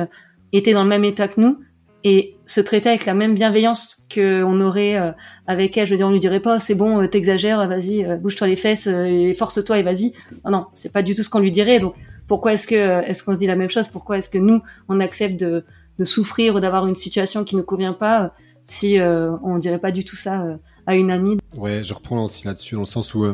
[0.53, 1.59] était dans le même état que nous
[2.05, 5.13] et se traiter avec la même bienveillance qu'on aurait euh,
[5.47, 5.87] avec elle.
[5.87, 8.57] Je veux dire, on lui dirait pas, c'est bon, euh, t'exagères, vas-y, euh, bouge-toi les
[8.57, 10.13] fesses et force-toi et vas-y.
[10.45, 11.79] Non, non, c'est pas du tout ce qu'on lui dirait.
[11.79, 11.95] Donc,
[12.27, 13.89] pourquoi est-ce que est-ce qu'on se dit la même chose?
[13.89, 15.65] Pourquoi est-ce que nous, on accepte de,
[15.99, 18.31] de souffrir ou d'avoir une situation qui ne convient pas
[18.65, 20.47] si on dirait pas du tout ça
[20.87, 21.39] à une amie?
[21.57, 23.27] Ouais, je reprends aussi là-dessus dans le sens où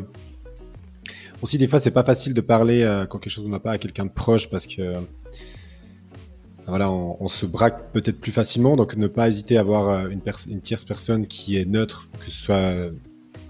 [1.43, 3.79] aussi des fois c'est pas facile de parler quand quelque chose ne va pas à
[3.79, 4.95] quelqu'un de proche parce que
[6.67, 10.61] voilà, on, se braque peut-être plus facilement, donc ne pas hésiter à avoir euh, une,
[10.61, 12.73] tierce personne qui est neutre, que ce soit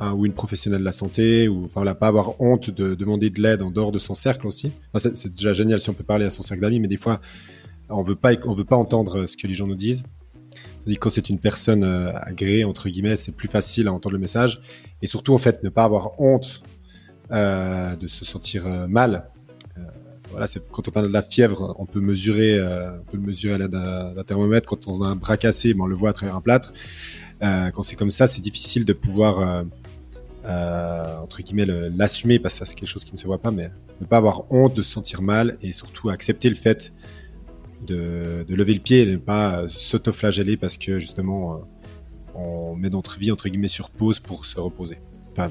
[0.00, 3.40] un ou une professionnelle de la santé, ou enfin pas avoir honte de demander de
[3.40, 4.72] l'aide en dehors de son cercle aussi.
[4.98, 7.20] c'est déjà génial si on peut parler à son cercle d'amis, mais des fois
[7.88, 10.04] on veut pas, veut pas entendre ce que les gens nous disent.
[10.84, 14.14] Tandis que quand c'est une personne euh, agréée entre guillemets, c'est plus facile à entendre
[14.14, 14.60] le message,
[15.02, 16.62] et surtout en fait ne pas avoir honte
[17.32, 19.30] euh, de se sentir euh, mal
[20.70, 23.58] quand on a de la fièvre, on peut mesurer, euh, on peut le mesurer à
[23.58, 24.68] l'aide d'un thermomètre.
[24.68, 26.72] Quand on a un bras cassé, ben, on le voit à travers un plâtre.
[27.42, 29.64] Euh, quand c'est comme ça, c'est difficile de pouvoir
[30.44, 33.70] euh, entre guillemets l'assumer parce que c'est quelque chose qui ne se voit pas, mais
[34.00, 36.92] ne pas avoir honte de se sentir mal et surtout accepter le fait
[37.86, 41.60] de, de lever le pied et de ne pas s'autoflageller parce que justement
[42.34, 44.98] on met notre vie entre guillemets sur pause pour se reposer.
[45.32, 45.50] Enfin,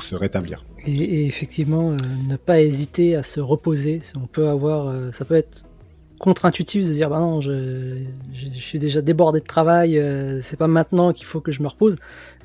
[0.00, 0.64] se rétablir.
[0.86, 1.96] Et, effectivement, euh,
[2.28, 4.00] ne pas hésiter à se reposer.
[4.16, 5.64] On peut avoir, euh, ça peut être
[6.18, 7.98] contre-intuitif de dire bah non, je,
[8.48, 11.96] suis déjà débordé de travail, euh, c'est pas maintenant qu'il faut que je me repose.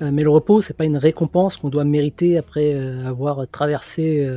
[0.02, 2.74] mais le repos, c'est pas une récompense qu'on doit mériter après
[3.06, 4.28] avoir traversé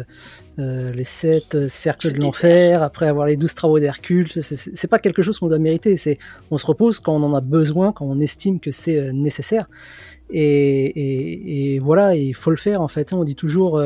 [0.61, 4.28] euh, les sept cercles de l'enfer, après avoir les douze travaux d'Hercule.
[4.30, 5.96] C'est pas quelque chose qu'on doit mériter.
[6.50, 9.68] On se repose quand on en a besoin, quand on estime que c'est nécessaire.
[10.33, 13.12] Et, voilà, il faut le faire en fait.
[13.12, 13.81] On dit toujours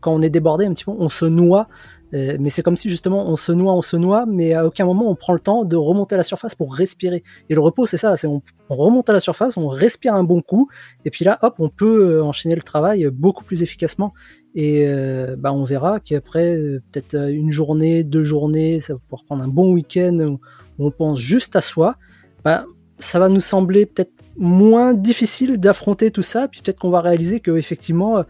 [0.00, 1.68] quand on est débordé un petit peu, on se noie
[2.14, 4.84] euh, mais c'est comme si justement on se noie, on se noie, mais à aucun
[4.84, 7.24] moment on prend le temps de remonter à la surface pour respirer.
[7.50, 10.40] Et le repos, c'est ça, c'est on, remonte à la surface, on respire un bon
[10.40, 10.68] coup,
[11.04, 14.14] et puis là, hop, on peut euh, enchaîner le travail beaucoup plus efficacement.
[14.54, 16.56] Et euh, bah, on verra qu'après
[16.90, 20.38] peut-être une journée, deux journées, ça va pouvoir prendre un bon week-end où
[20.78, 21.96] on pense juste à soi.
[22.44, 22.64] Bah,
[22.98, 27.40] ça va nous sembler peut-être moins difficile d'affronter tout ça, puis peut-être qu'on va réaliser
[27.40, 28.24] que effectivement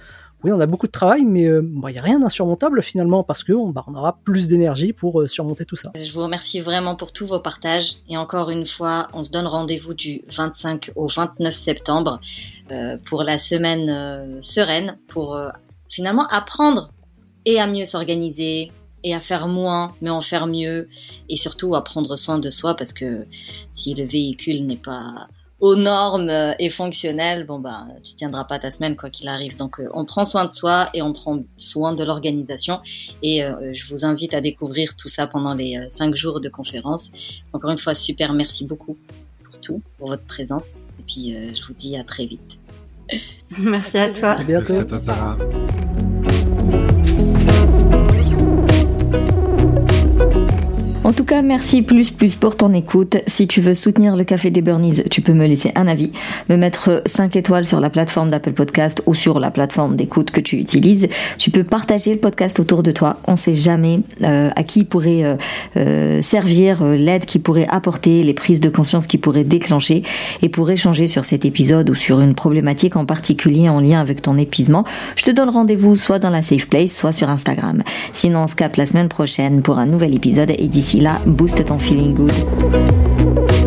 [0.45, 3.43] oui, on a beaucoup de travail, mais il euh, n'y a rien d'insurmontable finalement parce
[3.43, 5.91] qu'on bah, on aura plus d'énergie pour euh, surmonter tout ça.
[6.01, 7.95] Je vous remercie vraiment pour tous vos partages.
[8.09, 12.21] Et encore une fois, on se donne rendez-vous du 25 au 29 septembre
[12.71, 15.37] euh, pour la semaine sereine, pour
[15.89, 16.93] finalement apprendre
[17.45, 18.71] et à mieux s'organiser,
[19.03, 20.89] et à faire moins, mais en faire mieux,
[21.29, 23.27] et surtout à prendre soin de soi, parce que
[23.71, 25.29] si le véhicule n'est pas
[25.61, 29.57] aux normes euh, et fonctionnelles, bon bah tu tiendras pas ta semaine quoi qu'il arrive.
[29.57, 32.81] Donc euh, on prend soin de soi et on prend soin de l'organisation.
[33.23, 37.11] Et euh, je vous invite à découvrir tout ça pendant les cinq jours de conférence.
[37.53, 38.97] Encore une fois, super, merci beaucoup
[39.45, 40.65] pour tout, pour votre présence.
[40.99, 42.59] Et puis je vous dis à très vite.
[43.59, 44.31] merci à toi.
[44.33, 44.75] À bientôt.
[44.75, 45.37] Merci à toi, Sarah.
[51.07, 53.19] En tout cas, merci plus plus pour ton écoute.
[53.29, 56.11] Si tu veux soutenir le Café des Burnies, tu peux me laisser un avis,
[56.49, 60.41] me mettre 5 étoiles sur la plateforme d'Apple Podcast ou sur la plateforme d'écoute que
[60.41, 61.07] tu utilises.
[61.39, 63.19] Tu peux partager le podcast autour de toi.
[63.29, 65.37] On sait jamais euh, à qui pourrait euh,
[65.77, 70.03] euh, servir l'aide qui pourrait apporter, les prises de conscience qui pourraient déclencher.
[70.43, 74.23] Et pour échanger sur cet épisode ou sur une problématique en particulier en lien avec
[74.23, 74.85] ton épuisement,
[75.15, 77.85] je te donne rendez-vous soit dans la Safe Place, soit sur Instagram.
[78.13, 80.67] Sinon, on se capte la semaine prochaine pour un nouvel épisode et
[80.97, 83.66] D'ici là, booste ton feeling good.